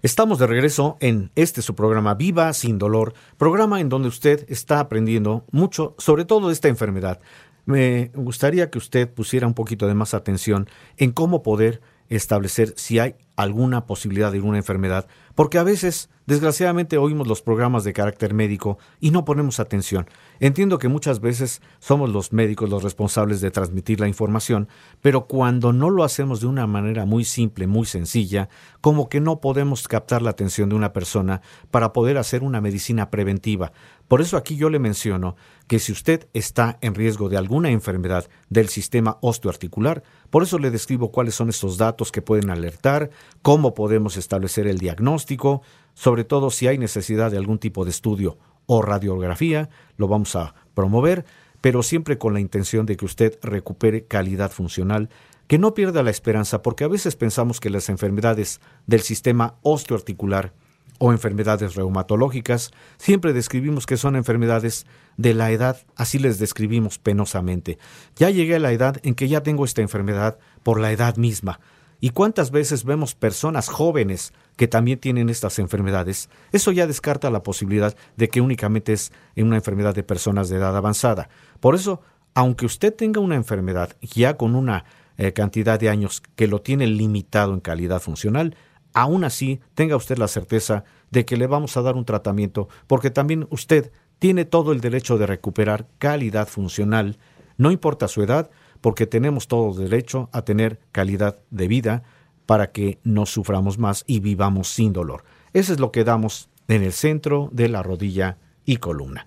Estamos 0.03 0.41
de 0.41 0.49
regreso 0.49 0.97
en 0.99 1.31
este 1.37 1.63
su 1.63 1.77
programa 1.77 2.15
Viva 2.15 2.53
sin 2.53 2.77
dolor, 2.77 3.15
programa 3.37 3.81
en 3.81 3.89
donde 3.89 4.09
usted 4.09 4.45
está 4.49 4.81
aprendiendo 4.81 5.45
mucho 5.53 5.95
sobre 5.99 6.25
todo 6.25 6.51
esta 6.51 6.67
enfermedad. 6.67 7.21
Me 7.67 8.11
gustaría 8.15 8.69
que 8.69 8.79
usted 8.79 9.09
pusiera 9.09 9.47
un 9.47 9.55
poquito 9.55 9.87
de 9.87 9.95
más 9.95 10.15
atención 10.15 10.69
en 10.97 11.13
cómo 11.13 11.45
poder 11.45 11.81
establecer 12.09 12.75
si 12.77 12.99
hay 12.99 13.15
alguna 13.37 13.87
posibilidad 13.87 14.33
de 14.33 14.41
una 14.41 14.59
enfermedad, 14.59 15.07
porque 15.35 15.59
a 15.59 15.63
veces, 15.63 16.11
desgraciadamente, 16.27 16.99
oímos 16.99 17.27
los 17.27 17.43
programas 17.43 17.85
de 17.85 17.93
carácter 17.93 18.35
médico 18.35 18.79
y 19.01 19.11
no 19.11 19.25
ponemos 19.25 19.61
atención. 19.61 20.07
Entiendo 20.41 20.79
que 20.79 20.89
muchas 20.89 21.21
veces 21.21 21.63
somos 21.79 22.11
los 22.11 22.33
médicos 22.33 22.69
los 22.69 22.83
responsables 22.83 23.41
de 23.41 23.51
transmitir 23.51 24.01
la 24.01 24.09
información, 24.09 24.69
pero 25.01 25.27
cuando 25.27 25.73
no 25.73 25.91
lo 25.91 26.05
hacemos 26.05 26.41
de 26.41 26.47
una 26.47 26.67
manera 26.67 27.07
muy 27.07 27.25
simple, 27.25 27.67
muy 27.67 27.87
sencilla, 27.87 28.49
como 28.81 29.09
que 29.09 29.21
no 29.21 29.41
podemos 29.41 29.89
captar 29.89 30.23
la 30.23 30.31
atención 30.31 30.69
de 30.69 30.75
una 30.75 30.93
persona 30.93 31.41
para 31.71 31.93
poder 31.93 32.19
hacer 32.19 32.43
una 32.43 32.61
medicina 32.61 33.11
preventiva. 33.11 33.73
Por 34.09 34.21
eso 34.21 34.37
aquí 34.37 34.57
yo 34.57 34.69
le 34.69 34.79
menciono 34.79 35.37
que 35.67 35.79
si 35.79 35.91
usted 35.91 36.29
está 36.35 36.77
en 36.83 36.95
riesgo 36.95 37.31
de 37.31 37.39
alguna 37.39 37.71
enfermedad 37.71 38.29
del 38.51 38.69
sistema 38.69 39.17
osteoarticular, 39.23 40.03
por 40.29 40.43
eso 40.43 40.59
le 40.59 40.71
describo 40.71 41.11
cuáles 41.11 41.35
son 41.35 41.49
estos 41.49 41.79
datos 41.79 42.13
que 42.13 42.21
pueden 42.21 42.51
alertar, 42.51 43.11
cómo 43.43 43.75
podemos 43.75 44.17
establecer 44.17 44.67
el 44.67 44.79
diagnóstico, 44.79 45.63
sobre 45.95 46.25
todo 46.25 46.51
si 46.51 46.67
hay 46.69 46.79
necesidad 46.79 47.31
de 47.31 47.39
algún 47.39 47.59
tipo 47.59 47.85
de 47.85 47.91
estudio 47.91 48.39
o 48.67 48.83
radiografía, 48.83 49.69
lo 49.97 50.09
vamos 50.09 50.37
a 50.37 50.55
promover, 50.75 51.25
pero 51.61 51.83
siempre 51.83 52.19
con 52.19 52.35
la 52.35 52.41
intención 52.41 52.87
de 52.87 52.97
que 52.97 53.05
usted 53.05 53.39
recupere 53.43 54.05
calidad 54.05 54.51
funcional, 54.51 55.11
que 55.47 55.59
no 55.59 55.75
pierda 55.75 56.03
la 56.03 56.11
esperanza, 56.11 56.63
porque 56.63 56.85
a 56.85 56.89
veces 56.89 57.17
pensamos 57.17 57.61
que 57.61 57.71
las 57.71 57.89
enfermedades 57.89 58.61
del 58.87 59.01
sistema 59.01 59.57
osteoarticular 59.63 60.53
o 60.99 61.13
enfermedades 61.13 61.75
reumatológicas, 61.75 62.71
siempre 62.97 63.33
describimos 63.33 63.87
que 63.87 63.97
son 63.97 64.15
enfermedades 64.15 64.87
de 65.17 65.35
la 65.35 65.51
edad, 65.51 65.79
así 65.97 66.21
les 66.21 66.39
describimos 66.39 66.99
penosamente. 66.99 67.79
Ya 68.15 68.31
llegué 68.31 68.55
a 68.55 68.61
la 68.61 68.73
edad 68.73 68.99
en 69.03 69.15
que 69.15 69.27
ya 69.29 69.43
tengo 69.43 69.65
esta 69.65 69.83
enfermedad 69.83 70.39
por 70.63 70.79
la 70.79 70.93
edad 70.93 71.17
misma. 71.17 71.59
¿Y 72.05 72.11
cuántas 72.11 72.51
veces 72.51 72.83
vemos 72.83 73.15
personas 73.15 73.69
jóvenes 73.69 74.33
que 74.57 74.67
también 74.67 74.99
tienen 74.99 75.29
estas 75.29 75.61
enfermedades? 75.61 76.31
Eso 76.51 76.73
ya 76.73 76.89
descarta 76.89 77.31
la 77.31 77.45
posibilidad 77.45 77.97
de 78.17 78.29
que 78.29 78.41
únicamente 78.41 78.93
es 78.93 79.13
una 79.37 79.55
enfermedad 79.55 79.95
de 79.95 80.03
personas 80.03 80.49
de 80.49 80.57
edad 80.57 80.77
avanzada. 80.77 81.29
Por 81.61 81.77
eso, 81.77 82.01
aunque 82.35 82.67
usted 82.67 82.93
tenga 82.93 83.21
una 83.21 83.37
enfermedad 83.37 83.97
ya 84.01 84.37
con 84.37 84.57
una 84.57 84.85
eh, 85.17 85.33
cantidad 85.33 85.79
de 85.79 85.91
años 85.91 86.25
que 86.35 86.49
lo 86.49 86.61
tiene 86.61 86.89
limitado 86.89 87.55
en 87.55 87.61
calidad 87.61 88.01
funcional, 88.01 88.57
aún 88.95 89.23
así 89.23 89.61
tenga 89.77 89.95
usted 89.95 90.19
la 90.19 90.27
certeza 90.27 90.83
de 91.13 91.25
que 91.25 91.37
le 91.37 91.47
vamos 91.47 91.77
a 91.77 91.83
dar 91.83 91.95
un 91.95 92.05
tratamiento, 92.05 92.69
porque 92.89 93.11
también 93.11 93.47
usted 93.51 93.93
tiene 94.19 94.45
todo 94.45 94.73
el 94.73 94.81
derecho 94.81 95.19
de 95.19 95.27
recuperar 95.27 95.87
calidad 95.99 96.49
funcional, 96.49 97.19
no 97.59 97.71
importa 97.71 98.09
su 98.09 98.25
edad, 98.25 98.51
porque 98.83 99.07
tenemos 99.07 99.49
todo 99.49 99.73
derecho 99.73 100.29
a 100.33 100.43
tener 100.43 100.79
calidad 100.93 101.39
de 101.51 101.69
vida 101.69 102.03
para 102.45 102.73
que 102.73 102.99
no 103.05 103.25
suframos 103.25 103.79
más 103.79 104.05
y 104.07 104.21
vivamos 104.21 104.69
sin 104.69 104.93
dolor. 104.93 105.25
Eso 105.55 105.73
es 105.73 105.81
lo 105.81 105.91
que 105.93 106.05
damos 106.05 106.51
en 106.69 106.83
el 106.83 106.93
centro 106.93 107.49
de 107.53 107.71
la 107.71 107.83
rodilla 107.83 108.37
y 108.67 108.77
columna. 108.77 109.27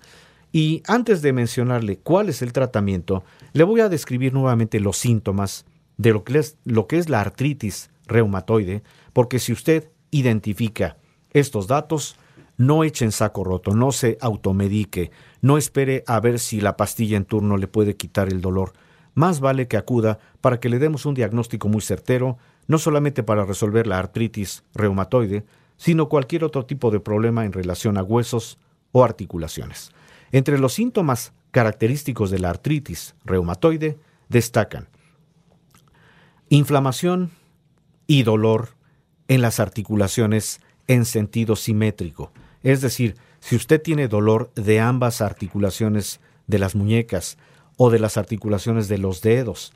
Y 0.51 0.83
antes 0.87 1.21
de 1.21 1.33
mencionarle 1.33 1.97
cuál 1.97 2.29
es 2.29 2.41
el 2.41 2.53
tratamiento, 2.53 3.23
le 3.53 3.63
voy 3.63 3.81
a 3.81 3.89
describir 3.89 4.33
nuevamente 4.33 4.79
los 4.79 4.97
síntomas 4.97 5.65
de 5.97 6.11
lo 6.11 6.23
que 6.23 6.37
es, 6.37 6.57
lo 6.65 6.87
que 6.87 6.97
es 6.97 7.09
la 7.09 7.21
artritis 7.21 7.89
reumatoide, 8.07 8.83
porque 9.13 9.39
si 9.39 9.53
usted 9.53 9.89
identifica 10.11 10.97
estos 11.31 11.67
datos, 11.67 12.17
no 12.57 12.83
eche 12.83 13.09
saco 13.11 13.43
roto, 13.43 13.73
no 13.73 13.91
se 13.91 14.17
automedique, 14.21 15.11
no 15.41 15.57
espere 15.57 16.03
a 16.07 16.19
ver 16.19 16.39
si 16.39 16.61
la 16.61 16.77
pastilla 16.77 17.17
en 17.17 17.25
turno 17.25 17.57
le 17.57 17.67
puede 17.67 17.95
quitar 17.95 18.29
el 18.29 18.41
dolor. 18.41 18.73
Más 19.15 19.39
vale 19.39 19.67
que 19.67 19.77
acuda 19.77 20.19
para 20.41 20.59
que 20.59 20.69
le 20.69 20.77
demos 20.77 21.05
un 21.05 21.15
diagnóstico 21.15 21.67
muy 21.69 21.81
certero, 21.81 22.37
no 22.67 22.77
solamente 22.77 23.23
para 23.23 23.45
resolver 23.45 23.87
la 23.87 23.97
artritis 23.97 24.63
reumatoide, 24.75 25.45
sino 25.77 26.09
cualquier 26.09 26.43
otro 26.43 26.65
tipo 26.65 26.91
de 26.91 26.99
problema 26.99 27.45
en 27.45 27.53
relación 27.53 27.97
a 27.97 28.03
huesos 28.03 28.59
o 28.91 29.03
articulaciones. 29.03 29.91
Entre 30.31 30.59
los 30.59 30.73
síntomas 30.73 31.33
característicos 31.51 32.29
de 32.29 32.39
la 32.39 32.49
artritis 32.49 33.15
reumatoide 33.23 33.97
destacan 34.29 34.89
inflamación 36.49 37.31
y 38.07 38.23
dolor 38.23 38.69
en 39.27 39.41
las 39.41 39.59
articulaciones 39.59 40.61
en 40.87 41.05
sentido 41.05 41.55
simétrico. 41.55 42.31
Es 42.61 42.81
decir, 42.81 43.15
si 43.39 43.55
usted 43.55 43.81
tiene 43.81 44.07
dolor 44.07 44.51
de 44.55 44.79
ambas 44.79 45.21
articulaciones 45.21 46.19
de 46.47 46.59
las 46.59 46.75
muñecas 46.75 47.37
o 47.77 47.89
de 47.89 47.99
las 47.99 48.17
articulaciones 48.17 48.87
de 48.87 48.97
los 48.97 49.21
dedos, 49.21 49.73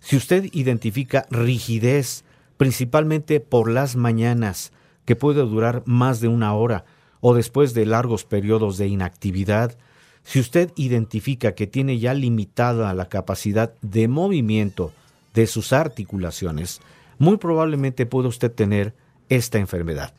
si 0.00 0.16
usted 0.16 0.48
identifica 0.52 1.26
rigidez, 1.30 2.24
principalmente 2.56 3.40
por 3.40 3.70
las 3.70 3.96
mañanas, 3.96 4.72
que 5.04 5.16
puede 5.16 5.40
durar 5.40 5.82
más 5.86 6.20
de 6.20 6.28
una 6.28 6.54
hora, 6.54 6.84
o 7.20 7.34
después 7.34 7.74
de 7.74 7.86
largos 7.86 8.24
periodos 8.24 8.78
de 8.78 8.88
inactividad, 8.88 9.76
si 10.22 10.40
usted 10.40 10.70
identifica 10.76 11.54
que 11.54 11.66
tiene 11.66 11.98
ya 11.98 12.14
limitada 12.14 12.92
la 12.94 13.08
capacidad 13.08 13.72
de 13.80 14.08
movimiento 14.08 14.92
de 15.34 15.46
sus 15.46 15.72
articulaciones, 15.72 16.80
muy 17.18 17.38
probablemente 17.38 18.06
puede 18.06 18.28
usted 18.28 18.52
tener 18.52 18.94
esta 19.28 19.58
enfermedad. 19.58 20.12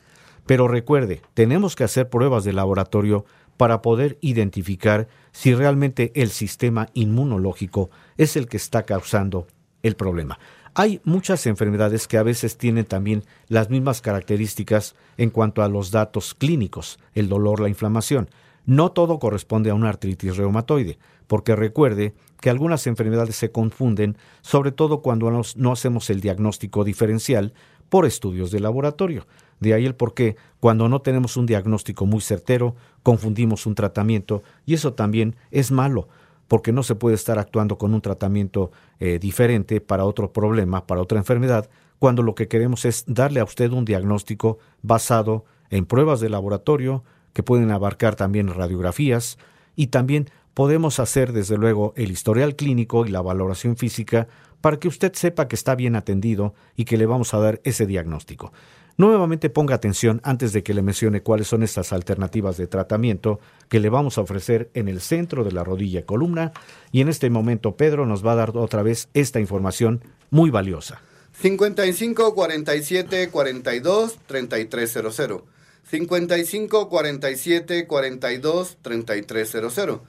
Pero 0.46 0.66
recuerde, 0.66 1.22
tenemos 1.34 1.76
que 1.76 1.84
hacer 1.84 2.08
pruebas 2.08 2.44
de 2.44 2.52
laboratorio 2.52 3.24
para 3.60 3.82
poder 3.82 4.16
identificar 4.22 5.06
si 5.32 5.54
realmente 5.54 6.12
el 6.14 6.30
sistema 6.30 6.88
inmunológico 6.94 7.90
es 8.16 8.36
el 8.36 8.48
que 8.48 8.56
está 8.56 8.84
causando 8.84 9.48
el 9.82 9.96
problema. 9.96 10.38
Hay 10.72 11.02
muchas 11.04 11.46
enfermedades 11.46 12.08
que 12.08 12.16
a 12.16 12.22
veces 12.22 12.56
tienen 12.56 12.86
también 12.86 13.22
las 13.48 13.68
mismas 13.68 14.00
características 14.00 14.94
en 15.18 15.28
cuanto 15.28 15.62
a 15.62 15.68
los 15.68 15.90
datos 15.90 16.32
clínicos, 16.32 16.98
el 17.12 17.28
dolor, 17.28 17.60
la 17.60 17.68
inflamación. 17.68 18.30
No 18.64 18.92
todo 18.92 19.18
corresponde 19.18 19.68
a 19.68 19.74
una 19.74 19.90
artritis 19.90 20.38
reumatoide, 20.38 20.98
porque 21.26 21.54
recuerde 21.54 22.14
que 22.40 22.48
algunas 22.48 22.86
enfermedades 22.86 23.36
se 23.36 23.52
confunden, 23.52 24.16
sobre 24.40 24.72
todo 24.72 25.02
cuando 25.02 25.30
no 25.56 25.72
hacemos 25.72 26.08
el 26.08 26.22
diagnóstico 26.22 26.82
diferencial 26.82 27.52
por 27.90 28.06
estudios 28.06 28.50
de 28.52 28.60
laboratorio. 28.60 29.26
De 29.60 29.74
ahí 29.74 29.86
el 29.86 29.94
por 29.94 30.14
qué, 30.14 30.36
cuando 30.58 30.88
no 30.88 31.02
tenemos 31.02 31.36
un 31.36 31.46
diagnóstico 31.46 32.06
muy 32.06 32.20
certero, 32.20 32.74
confundimos 33.02 33.66
un 33.66 33.74
tratamiento 33.74 34.42
y 34.66 34.74
eso 34.74 34.94
también 34.94 35.36
es 35.50 35.70
malo, 35.70 36.08
porque 36.48 36.72
no 36.72 36.82
se 36.82 36.94
puede 36.94 37.14
estar 37.14 37.38
actuando 37.38 37.78
con 37.78 37.94
un 37.94 38.00
tratamiento 38.00 38.72
eh, 38.98 39.18
diferente 39.18 39.80
para 39.80 40.04
otro 40.04 40.32
problema, 40.32 40.86
para 40.86 41.02
otra 41.02 41.18
enfermedad, 41.18 41.68
cuando 41.98 42.22
lo 42.22 42.34
que 42.34 42.48
queremos 42.48 42.86
es 42.86 43.04
darle 43.06 43.40
a 43.40 43.44
usted 43.44 43.70
un 43.70 43.84
diagnóstico 43.84 44.58
basado 44.82 45.44
en 45.68 45.84
pruebas 45.86 46.20
de 46.20 46.30
laboratorio, 46.30 47.04
que 47.34 47.42
pueden 47.42 47.70
abarcar 47.70 48.16
también 48.16 48.48
radiografías, 48.48 49.38
y 49.76 49.88
también 49.88 50.28
podemos 50.54 50.98
hacer 50.98 51.32
desde 51.32 51.56
luego 51.56 51.92
el 51.96 52.10
historial 52.10 52.56
clínico 52.56 53.06
y 53.06 53.10
la 53.10 53.22
valoración 53.22 53.76
física 53.76 54.28
para 54.60 54.78
que 54.78 54.88
usted 54.88 55.12
sepa 55.14 55.48
que 55.48 55.56
está 55.56 55.74
bien 55.74 55.96
atendido 55.96 56.54
y 56.76 56.84
que 56.84 56.96
le 56.96 57.06
vamos 57.06 57.32
a 57.34 57.38
dar 57.38 57.60
ese 57.64 57.86
diagnóstico. 57.86 58.52
Nuevamente 59.00 59.48
ponga 59.48 59.74
atención 59.74 60.20
antes 60.24 60.52
de 60.52 60.62
que 60.62 60.74
le 60.74 60.82
mencione 60.82 61.22
cuáles 61.22 61.46
son 61.46 61.62
estas 61.62 61.94
alternativas 61.94 62.58
de 62.58 62.66
tratamiento 62.66 63.40
que 63.70 63.80
le 63.80 63.88
vamos 63.88 64.18
a 64.18 64.20
ofrecer 64.20 64.68
en 64.74 64.88
el 64.88 65.00
centro 65.00 65.42
de 65.42 65.52
la 65.52 65.64
rodilla 65.64 66.00
y 66.00 66.02
columna 66.02 66.52
y 66.92 67.00
en 67.00 67.08
este 67.08 67.30
momento 67.30 67.78
Pedro 67.78 68.04
nos 68.04 68.22
va 68.22 68.32
a 68.32 68.34
dar 68.34 68.58
otra 68.58 68.82
vez 68.82 69.08
esta 69.14 69.40
información 69.40 70.04
muy 70.28 70.50
valiosa. 70.50 71.00
55 71.32 72.34
47 72.34 73.30
42 73.30 74.18
3300 74.26 75.42
55 75.84 76.88
47 76.90 77.86
42 77.86 78.78
3300. 78.82 80.00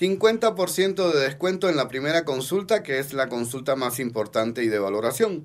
50% 0.00 1.12
de 1.12 1.20
descuento 1.20 1.68
en 1.68 1.76
la 1.76 1.86
primera 1.86 2.24
consulta, 2.24 2.82
que 2.82 2.98
es 2.98 3.12
la 3.12 3.28
consulta 3.28 3.76
más 3.76 4.00
importante 4.00 4.64
y 4.64 4.68
de 4.68 4.80
valoración. 4.80 5.44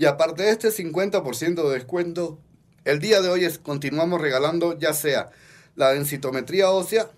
Y 0.00 0.06
aparte 0.06 0.44
de 0.44 0.50
este 0.50 0.70
50% 0.70 1.62
de 1.62 1.74
descuento, 1.74 2.38
el 2.86 3.00
día 3.00 3.20
de 3.20 3.28
hoy 3.28 3.44
es, 3.44 3.58
continuamos 3.58 4.18
regalando 4.18 4.78
ya 4.78 4.94
sea 4.94 5.30
la 5.76 5.92
densitometría 5.92 6.70
ósea 6.70 7.10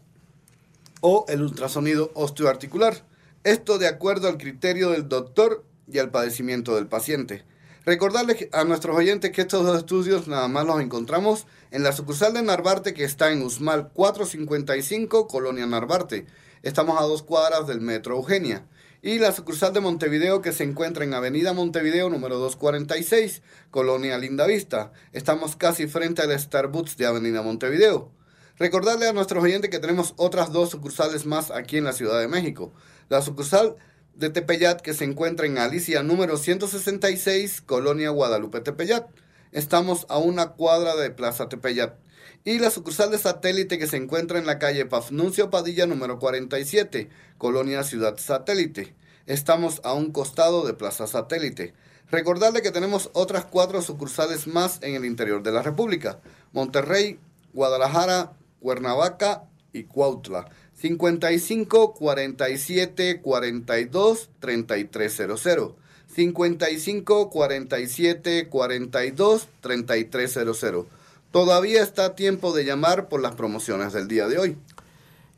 o 1.01 1.25
el 1.29 1.43
ultrasonido 1.43 2.11
osteoarticular. 2.15 3.05
Esto 3.45 3.79
de 3.79 3.87
acuerdo 3.87 4.27
al 4.27 4.37
criterio 4.37 4.91
del 4.91 5.09
doctor 5.09 5.65
y 5.87 6.01
al 6.01 6.11
padecimiento 6.11 6.75
del 6.75 6.89
paciente. 6.89 7.45
Recordarles 7.87 8.49
a 8.51 8.65
nuestros 8.65 8.97
oyentes 8.97 9.31
que 9.31 9.43
estos 9.43 9.65
dos 9.65 9.79
estudios 9.79 10.27
nada 10.27 10.49
más 10.49 10.67
los 10.67 10.81
encontramos 10.81 11.47
en 11.71 11.85
la 11.85 11.93
sucursal 11.93 12.35
de 12.35 12.43
Narvarte 12.43 12.95
que 12.95 13.05
está 13.05 13.31
en 13.31 13.43
Usmal 13.43 13.91
455, 13.93 15.29
Colonia 15.29 15.67
Narvarte. 15.67 16.27
Estamos 16.65 17.01
a 17.01 17.05
dos 17.05 17.23
cuadras 17.23 17.69
del 17.69 17.81
Metro 17.81 18.17
Eugenia. 18.17 18.67
Y 19.05 19.19
la 19.19 19.33
sucursal 19.33 19.73
de 19.73 19.81
Montevideo 19.81 20.43
que 20.43 20.53
se 20.53 20.63
encuentra 20.63 21.03
en 21.03 21.13
Avenida 21.13 21.53
Montevideo 21.53 22.09
número 22.09 22.39
246, 22.39 23.43
Colonia 23.73 24.17
Lindavista. 24.17 24.93
Estamos 25.13 25.57
casi 25.57 25.89
frente 25.89 26.23
al 26.23 26.39
Starbucks 26.39 26.97
de 26.97 27.07
Avenida 27.07 27.43
Montevideo. 27.43 28.13
Recordarle 28.59 29.09
a 29.09 29.13
nuestros 29.13 29.43
oyentes 29.43 29.73
que 29.73 29.81
tenemos 29.81 30.15
otras 30.19 30.53
dos 30.53 30.71
sucursales 30.71 31.27
más 31.27 31.51
aquí 31.51 31.79
en 31.79 31.85
la 31.85 31.95
Ciudad 31.95 32.21
de 32.21 32.29
México. 32.29 32.73
La 33.09 33.23
sucursal 33.23 33.75
de 34.15 34.31
Tepeyat 34.31 34.81
que 34.83 34.95
se 34.95 35.03
encuentra 35.03 35.47
en 35.47 35.59
Alicia 35.59 36.05
número 36.05 36.37
166, 36.37 37.61
Colonia 37.63 38.11
Guadalupe 38.11 38.61
Tepeyat. 38.61 39.09
Estamos 39.51 40.07
a 40.11 40.19
una 40.19 40.51
cuadra 40.51 40.95
de 40.95 41.11
Plaza 41.11 41.49
Tepeyat. 41.49 41.97
Y 42.45 42.59
la 42.59 42.71
sucursal 42.71 43.13
de 43.13 43.19
satélite 43.19 43.79
que 43.79 43.87
se 43.87 43.97
encuentra 43.97 44.37
en 44.37 44.47
la 44.47 44.59
calle 44.59 44.85
Pafnuncio 44.85 45.49
Padilla 45.49 45.87
número 45.87 46.19
47, 46.19 47.09
Colonia 47.39 47.85
Ciudad 47.85 48.19
Satélite. 48.19 48.97
Estamos 49.27 49.81
a 49.85 49.93
un 49.93 50.11
costado 50.11 50.67
de 50.67 50.75
Plaza 50.75 51.07
Satélite. 51.07 51.73
Recordarle 52.11 52.61
que 52.61 52.73
tenemos 52.73 53.11
otras 53.13 53.45
cuatro 53.45 53.81
sucursales 53.81 54.49
más 54.49 54.81
en 54.83 54.97
el 54.97 55.05
interior 55.05 55.45
de 55.45 55.53
la 55.53 55.63
República. 55.63 56.19
Monterrey, 56.51 57.21
Guadalajara, 57.53 58.33
Cuernavaca 58.59 59.45
y 59.73 59.85
Cuautla. 59.85 60.51
55 60.75 61.95
47 61.95 63.21
42 63.21 64.31
3300. 64.41 65.75
55 66.09 67.31
47 67.31 68.49
42 68.49 69.49
3300. 69.61 70.87
Todavía 71.33 71.83
está 71.83 72.05
a 72.05 72.15
tiempo 72.15 72.53
de 72.53 72.65
llamar 72.65 73.09
por 73.09 73.23
las 73.23 73.35
promociones 73.35 73.95
del 73.95 74.07
día 74.07 74.29
de 74.29 74.39
hoy. 74.39 74.59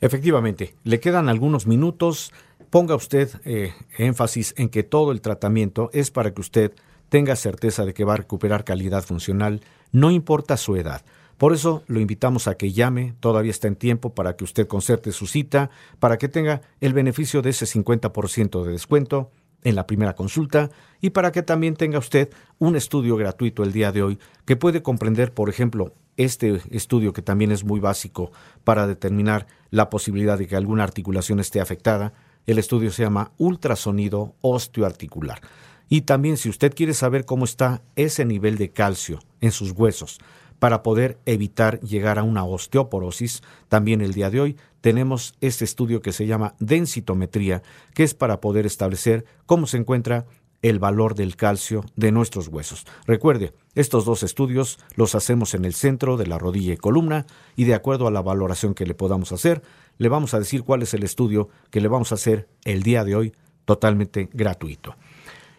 Efectivamente, 0.00 0.74
le 0.82 0.98
quedan 0.98 1.28
algunos 1.28 1.68
minutos. 1.68 2.32
Ponga 2.68 2.96
usted 2.96 3.30
eh, 3.44 3.72
énfasis 3.96 4.54
en 4.58 4.68
que 4.68 4.82
todo 4.82 5.12
el 5.12 5.20
tratamiento 5.20 5.90
es 5.92 6.10
para 6.10 6.34
que 6.34 6.40
usted 6.40 6.72
tenga 7.08 7.36
certeza 7.36 7.84
de 7.84 7.94
que 7.94 8.04
va 8.04 8.14
a 8.14 8.18
recuperar 8.18 8.64
calidad 8.64 9.04
funcional, 9.04 9.60
no 9.92 10.10
importa 10.10 10.56
su 10.56 10.74
edad. 10.74 11.04
Por 11.38 11.52
eso 11.52 11.84
lo 11.86 12.00
invitamos 12.00 12.48
a 12.48 12.56
que 12.56 12.72
llame, 12.72 13.14
todavía 13.20 13.52
está 13.52 13.68
en 13.68 13.76
tiempo 13.76 14.14
para 14.14 14.34
que 14.34 14.42
usted 14.42 14.66
concerte 14.66 15.12
su 15.12 15.28
cita, 15.28 15.70
para 16.00 16.18
que 16.18 16.28
tenga 16.28 16.62
el 16.80 16.92
beneficio 16.92 17.40
de 17.40 17.50
ese 17.50 17.66
50% 17.66 18.64
de 18.64 18.72
descuento 18.72 19.30
en 19.64 19.74
la 19.74 19.86
primera 19.86 20.14
consulta 20.14 20.70
y 21.00 21.10
para 21.10 21.32
que 21.32 21.42
también 21.42 21.74
tenga 21.74 21.98
usted 21.98 22.30
un 22.58 22.76
estudio 22.76 23.16
gratuito 23.16 23.64
el 23.64 23.72
día 23.72 23.90
de 23.90 24.02
hoy 24.02 24.18
que 24.44 24.56
puede 24.56 24.82
comprender, 24.82 25.32
por 25.32 25.48
ejemplo, 25.48 25.92
este 26.16 26.60
estudio 26.70 27.12
que 27.12 27.22
también 27.22 27.50
es 27.50 27.64
muy 27.64 27.80
básico 27.80 28.30
para 28.62 28.86
determinar 28.86 29.46
la 29.70 29.90
posibilidad 29.90 30.38
de 30.38 30.46
que 30.46 30.56
alguna 30.56 30.84
articulación 30.84 31.40
esté 31.40 31.60
afectada. 31.60 32.12
El 32.46 32.58
estudio 32.58 32.92
se 32.92 33.02
llama 33.02 33.32
ultrasonido 33.38 34.34
osteoarticular. 34.40 35.40
Y 35.88 36.02
también 36.02 36.36
si 36.36 36.48
usted 36.48 36.74
quiere 36.74 36.94
saber 36.94 37.24
cómo 37.24 37.44
está 37.44 37.82
ese 37.96 38.24
nivel 38.24 38.56
de 38.56 38.70
calcio 38.70 39.20
en 39.40 39.50
sus 39.50 39.72
huesos, 39.72 40.18
para 40.64 40.82
poder 40.82 41.18
evitar 41.26 41.78
llegar 41.80 42.18
a 42.18 42.22
una 42.22 42.42
osteoporosis. 42.42 43.42
También 43.68 44.00
el 44.00 44.14
día 44.14 44.30
de 44.30 44.40
hoy 44.40 44.56
tenemos 44.80 45.34
este 45.42 45.62
estudio 45.62 46.00
que 46.00 46.10
se 46.10 46.26
llama 46.26 46.54
densitometría, 46.58 47.62
que 47.92 48.02
es 48.02 48.14
para 48.14 48.40
poder 48.40 48.64
establecer 48.64 49.26
cómo 49.44 49.66
se 49.66 49.76
encuentra 49.76 50.24
el 50.62 50.78
valor 50.78 51.16
del 51.16 51.36
calcio 51.36 51.84
de 51.96 52.12
nuestros 52.12 52.48
huesos. 52.48 52.86
Recuerde, 53.06 53.52
estos 53.74 54.06
dos 54.06 54.22
estudios 54.22 54.78
los 54.94 55.14
hacemos 55.14 55.52
en 55.52 55.66
el 55.66 55.74
centro 55.74 56.16
de 56.16 56.28
la 56.28 56.38
rodilla 56.38 56.72
y 56.72 56.78
columna 56.78 57.26
y 57.56 57.64
de 57.64 57.74
acuerdo 57.74 58.06
a 58.06 58.10
la 58.10 58.22
valoración 58.22 58.72
que 58.72 58.86
le 58.86 58.94
podamos 58.94 59.32
hacer, 59.32 59.60
le 59.98 60.08
vamos 60.08 60.32
a 60.32 60.38
decir 60.38 60.62
cuál 60.62 60.80
es 60.80 60.94
el 60.94 61.02
estudio 61.02 61.50
que 61.70 61.82
le 61.82 61.88
vamos 61.88 62.10
a 62.10 62.14
hacer 62.14 62.48
el 62.64 62.82
día 62.82 63.04
de 63.04 63.16
hoy 63.16 63.34
totalmente 63.66 64.30
gratuito. 64.32 64.96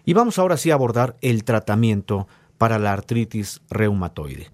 Y 0.03 0.14
vamos 0.14 0.39
ahora 0.39 0.58
sí 0.58 0.72
a 0.72 0.74
abordar 0.74 1.16
el 1.22 1.43
tratamiento 1.43 2.28
para 2.58 2.80
la 2.80 2.91
artritis 2.91 3.62
reumatoide. 3.70 4.49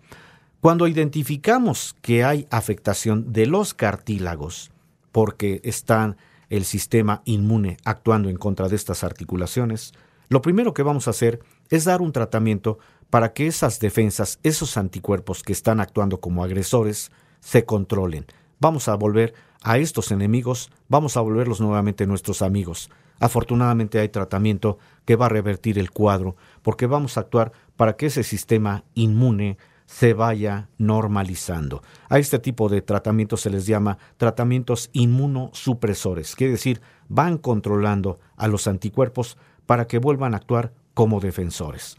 Cuando 0.62 0.88
identificamos 0.88 1.96
que 2.04 2.24
hay 2.24 2.46
afectación 2.52 3.34
de 3.34 3.48
los 3.48 3.74
cartílagos, 3.74 4.70
porque 5.12 5.60
está 5.64 6.16
el 6.52 6.66
sistema 6.66 7.24
inmune 7.26 7.78
actuando 7.84 8.30
en 8.30 8.38
contra 8.38 8.70
de 8.70 8.76
estas 8.76 9.04
articulaciones, 9.04 9.92
lo 10.30 10.44
primero 10.44 10.76
que 10.76 10.84
vamos 10.84 11.08
a 11.08 11.12
hacer 11.12 11.40
es 11.72 11.86
dar 11.86 12.04
un 12.04 12.12
tratamiento 12.12 12.78
para 13.10 13.34
que 13.34 13.48
esas 13.48 13.80
defensas, 13.80 14.38
esos 14.44 14.78
anticuerpos 14.78 15.42
que 15.42 15.52
están 15.52 15.80
actuando 15.80 16.20
como 16.20 16.44
agresores, 16.44 17.12
se 17.40 17.66
controlen. 17.66 18.28
Vamos 18.60 18.88
a 18.88 18.94
volver 18.94 19.34
a 19.64 19.80
estos 19.80 20.12
enemigos, 20.12 20.70
vamos 20.88 21.18
a 21.18 21.22
volverlos 21.22 21.60
nuevamente 21.60 22.06
nuestros 22.06 22.44
amigos. 22.44 22.92
Afortunadamente 23.20 23.98
hay 23.98 24.10
tratamiento 24.10 24.78
que 25.06 25.16
va 25.16 25.26
a 25.26 25.30
revertir 25.30 25.80
el 25.80 25.90
cuadro, 25.90 26.36
porque 26.62 26.86
vamos 26.86 27.18
a 27.18 27.22
actuar 27.22 27.52
para 27.76 27.98
que 27.98 28.06
ese 28.06 28.22
sistema 28.22 28.84
inmune 28.94 29.58
se 29.92 30.14
vaya 30.14 30.70
normalizando. 30.78 31.84
A 32.08 32.18
este 32.18 32.40
tipo 32.40 32.70
de 32.70 32.82
tratamientos 32.82 33.42
se 33.42 33.50
les 33.50 33.66
llama 33.66 33.98
tratamientos 34.16 34.90
inmunosupresores, 34.94 36.36
quiere 36.36 36.54
decir, 36.54 36.82
van 37.10 37.38
controlando 37.38 38.18
a 38.38 38.48
los 38.48 38.68
anticuerpos 38.68 39.38
para 39.66 39.88
que 39.88 40.00
vuelvan 40.00 40.34
a 40.34 40.38
actuar 40.38 40.74
como 40.94 41.20
defensores. 41.20 41.98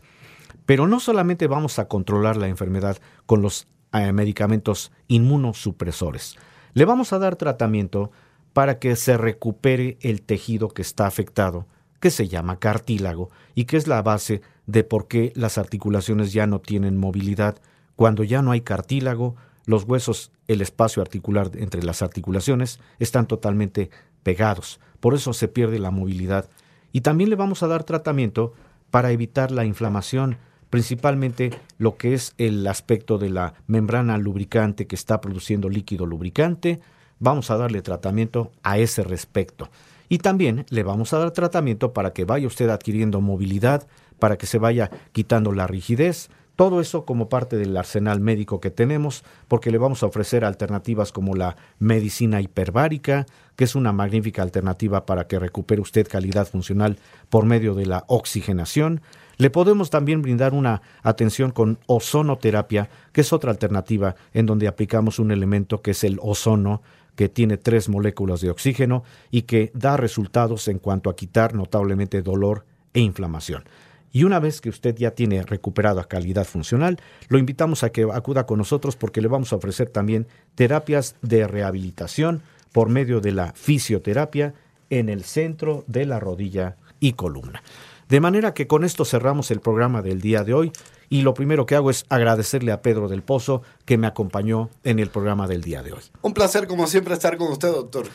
Pero 0.64 0.88
no 0.88 1.01
solamente 1.01 1.47
vamos 1.47 1.78
a 1.78 1.86
controlar 1.86 2.38
la 2.38 2.49
enfermedad 2.49 2.97
con 3.26 3.43
los 3.43 3.68
eh, 3.93 4.11
medicamentos 4.12 4.90
inmunosupresores, 5.09 6.36
le 6.72 6.86
vamos 6.86 7.12
a 7.12 7.18
dar 7.18 7.36
tratamiento 7.36 8.11
para 8.55 8.78
que 8.78 8.97
se 8.97 9.18
recupere 9.18 9.99
el 10.01 10.22
tejido 10.22 10.68
que 10.68 10.80
está 10.80 11.07
afectado, 11.07 11.66
que 12.01 12.11
se 12.11 12.26
llama 12.26 12.59
cartílago 12.59 13.30
y 13.55 13.66
que 13.66 13.76
es 13.76 13.86
la 13.86 14.01
base 14.01 14.40
de 14.66 14.82
por 14.82 15.09
qué 15.09 15.32
las 15.36 15.59
articulaciones 15.59 16.32
ya 16.32 16.47
no 16.47 16.61
tienen 16.61 16.97
movilidad 16.97 17.61
cuando 18.03 18.24
ya 18.24 18.42
no 18.42 18.50
hay 18.50 18.62
cartílago, 18.62 19.36
los 19.64 19.84
huesos, 19.84 20.32
el 20.48 20.61
espacio 20.61 21.03
articular 21.03 21.53
entre 21.55 21.84
las 21.84 22.03
articulaciones 22.03 22.80
están 22.98 23.28
totalmente 23.28 23.90
pegados. 24.24 24.80
Por 24.98 25.14
eso 25.14 25.32
se 25.32 25.46
pierde 25.46 25.78
la 25.78 25.92
movilidad. 25.92 26.48
Y 26.90 27.03
también 27.03 27.30
le 27.30 27.36
vamos 27.36 27.62
a 27.62 27.68
dar 27.68 27.84
tratamiento 27.84 28.55
para 28.90 29.12
evitar 29.12 29.53
la 29.53 29.64
inflamación, 29.64 30.38
principalmente 30.68 31.53
lo 31.78 31.96
que 31.96 32.14
es 32.14 32.34
el 32.38 32.66
aspecto 32.66 33.18
de 33.18 33.30
la 33.30 33.55
membrana 33.68 34.18
lubricante 34.18 34.88
que 34.88 34.96
está 34.96 35.20
produciendo 35.20 35.68
líquido 35.68 36.05
lubricante. 36.05 36.80
Vamos 37.20 37.53
a 37.53 37.57
darle 37.57 37.82
tratamiento 37.82 38.50
a 38.64 38.78
ese 38.78 39.05
respecto. 39.05 39.68
Y 40.09 40.18
también 40.18 40.66
le 40.70 40.82
vamos 40.82 41.12
a 41.12 41.20
dar 41.20 41.30
tratamiento 41.30 41.92
para 41.92 42.12
que 42.12 42.24
vaya 42.24 42.48
usted 42.48 42.68
adquiriendo 42.68 43.20
movilidad, 43.20 43.86
para 44.18 44.38
que 44.38 44.46
se 44.46 44.59
vaya 44.59 44.90
quitando 45.12 45.53
la 45.53 45.68
rigidez, 45.68 46.30
todo 46.57 46.80
eso 46.80 47.05
como 47.05 47.28
parte 47.28 47.57
del 47.57 47.76
arsenal 47.76 48.20
médico 48.20 48.61
que 48.61 48.70
tenemos, 48.70 49.24
porque 49.48 49.70
le 49.70 49.78
vamos 49.78 50.03
a 50.03 50.07
ofrecer 50.07 50.44
alternativas 50.44 51.12
como 51.12 51.34
la 51.34 51.57
medicina 51.78 52.40
hiperbárica, 52.40 53.26
que 53.57 53.64
es 53.64 53.74
una 53.74 53.92
magnífica 53.92 54.42
alternativa 54.42 55.07
para 55.07 55.26
que 55.26 55.38
recupere 55.38 55.80
usted 55.80 56.07
calidad 56.09 56.46
funcional 56.46 56.98
por 57.30 57.46
medio 57.46 57.74
de 57.74 57.86
la 57.86 58.05
oxigenación. 58.09 59.00
Le 59.38 59.50
podemos 59.50 59.90
también 59.90 60.22
brindar 60.22 60.53
una 60.53 60.82
atención 61.03 61.50
con 61.50 61.78
ozonoterapia, 61.86 62.90
que 63.12 63.22
es 63.22 63.32
otra 63.32 63.50
alternativa 63.50 64.14
en 64.34 64.46
donde 64.46 64.68
aplicamos 64.68 65.18
un 65.18 65.32
elemento 65.32 65.80
que 65.80 65.92
es 65.92 66.05
el 66.05 66.18
ozono, 66.22 66.82
que 67.16 67.28
tiene 67.28 67.57
tres 67.57 67.88
moléculas 67.88 68.40
de 68.40 68.50
oxígeno 68.50 69.05
y 69.30 69.42
que 69.42 69.70
da 69.74 69.96
resultados 69.96 70.68
en 70.68 70.78
cuanto 70.78 71.11
a 71.11 71.16
quitar 71.16 71.55
notablemente 71.55 72.22
dolor 72.22 72.64
e 72.94 73.00
inflamación. 73.00 73.64
Y 74.12 74.24
una 74.24 74.38
vez 74.38 74.60
que 74.60 74.68
usted 74.68 74.94
ya 74.94 75.12
tiene 75.12 75.42
recuperada 75.42 76.04
calidad 76.04 76.44
funcional, 76.44 77.00
lo 77.28 77.38
invitamos 77.38 77.82
a 77.82 77.90
que 77.90 78.06
acuda 78.12 78.46
con 78.46 78.58
nosotros 78.58 78.94
porque 78.94 79.22
le 79.22 79.28
vamos 79.28 79.52
a 79.52 79.56
ofrecer 79.56 79.88
también 79.88 80.26
terapias 80.54 81.16
de 81.22 81.46
rehabilitación 81.46 82.42
por 82.72 82.90
medio 82.90 83.20
de 83.20 83.32
la 83.32 83.52
fisioterapia 83.54 84.54
en 84.90 85.08
el 85.08 85.24
centro 85.24 85.84
de 85.86 86.04
la 86.04 86.20
rodilla 86.20 86.76
y 87.00 87.14
columna. 87.14 87.62
De 88.08 88.20
manera 88.20 88.52
que 88.52 88.66
con 88.66 88.84
esto 88.84 89.06
cerramos 89.06 89.50
el 89.50 89.60
programa 89.60 90.02
del 90.02 90.20
día 90.20 90.44
de 90.44 90.52
hoy 90.52 90.72
y 91.08 91.22
lo 91.22 91.32
primero 91.32 91.64
que 91.64 91.76
hago 91.76 91.90
es 91.90 92.04
agradecerle 92.10 92.72
a 92.72 92.82
Pedro 92.82 93.08
del 93.08 93.22
Pozo 93.22 93.62
que 93.86 93.96
me 93.96 94.06
acompañó 94.06 94.68
en 94.84 94.98
el 94.98 95.08
programa 95.08 95.48
del 95.48 95.62
día 95.62 95.82
de 95.82 95.94
hoy. 95.94 96.02
Un 96.20 96.34
placer 96.34 96.66
como 96.66 96.86
siempre 96.86 97.14
estar 97.14 97.38
con 97.38 97.50
usted, 97.50 97.68
doctor. 97.68 98.06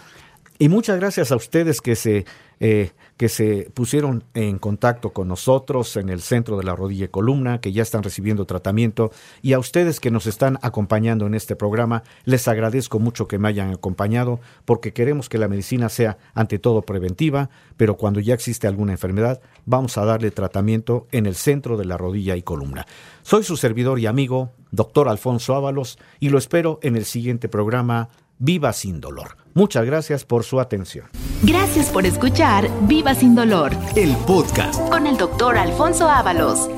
Y 0.60 0.70
muchas 0.70 1.00
gracias 1.00 1.32
a 1.32 1.36
ustedes 1.36 1.82
que 1.82 1.96
se, 1.96 2.26
eh, 2.60 2.92
que 3.18 3.30
se 3.30 3.70
pusieron 3.74 4.24
en 4.34 4.60
contacto 4.60 5.12
con 5.12 5.28
nosotros 5.28 5.98
en 5.98 6.10
el 6.10 6.22
centro 6.22 6.58
de 6.58 6.64
la 6.64 6.76
rodilla 6.76 7.06
y 7.06 7.10
columna, 7.10 7.60
que 7.60 7.72
ya 7.72 7.82
están 7.82 8.04
recibiendo 8.04 8.46
tratamiento, 8.46 9.12
y 9.42 9.54
a 9.54 9.60
ustedes 9.60 10.00
que 10.00 10.12
nos 10.12 10.28
están 10.28 10.60
acompañando 10.62 11.26
en 11.26 11.34
este 11.34 11.56
programa, 11.56 12.04
les 12.26 12.48
agradezco 12.48 13.00
mucho 13.00 13.28
que 13.28 13.40
me 13.40 13.48
hayan 13.48 13.72
acompañado, 13.72 14.40
porque 14.66 14.94
queremos 14.94 15.30
que 15.30 15.38
la 15.38 15.48
medicina 15.48 15.90
sea 15.90 16.18
ante 16.34 16.60
todo 16.60 16.84
preventiva, 16.84 17.50
pero 17.76 17.98
cuando 17.98 18.20
ya 18.20 18.34
existe 18.34 18.68
alguna 18.68 18.92
enfermedad, 18.92 19.42
vamos 19.66 19.98
a 19.98 20.06
darle 20.06 20.32
tratamiento 20.32 21.08
en 21.12 21.26
el 21.26 21.36
centro 21.36 21.78
de 21.78 21.86
la 21.86 21.98
rodilla 21.98 22.36
y 22.36 22.44
columna. 22.44 22.86
Soy 23.24 23.44
su 23.44 23.58
servidor 23.58 24.00
y 24.00 24.06
amigo, 24.06 24.52
doctor 24.72 25.10
Alfonso 25.10 25.56
Ábalos, 25.56 25.98
y 26.20 26.30
lo 26.30 26.38
espero 26.38 26.80
en 26.82 26.96
el 26.96 27.06
siguiente 27.06 27.50
programa 27.50 28.10
Viva 28.40 28.72
sin 28.72 29.02
dolor. 29.02 29.38
Muchas 29.58 29.88
gracias 29.88 30.24
por 30.24 30.44
su 30.44 30.60
atención. 30.60 31.08
Gracias 31.42 31.88
por 31.90 32.06
escuchar 32.06 32.70
Viva 32.82 33.16
sin 33.16 33.34
dolor 33.34 33.72
El 33.96 34.16
podcast. 34.28 34.80
con 34.92 35.08
el 35.08 35.18
doctor 35.18 35.58
Alfonso 35.58 36.08
Ábalos. 36.08 36.70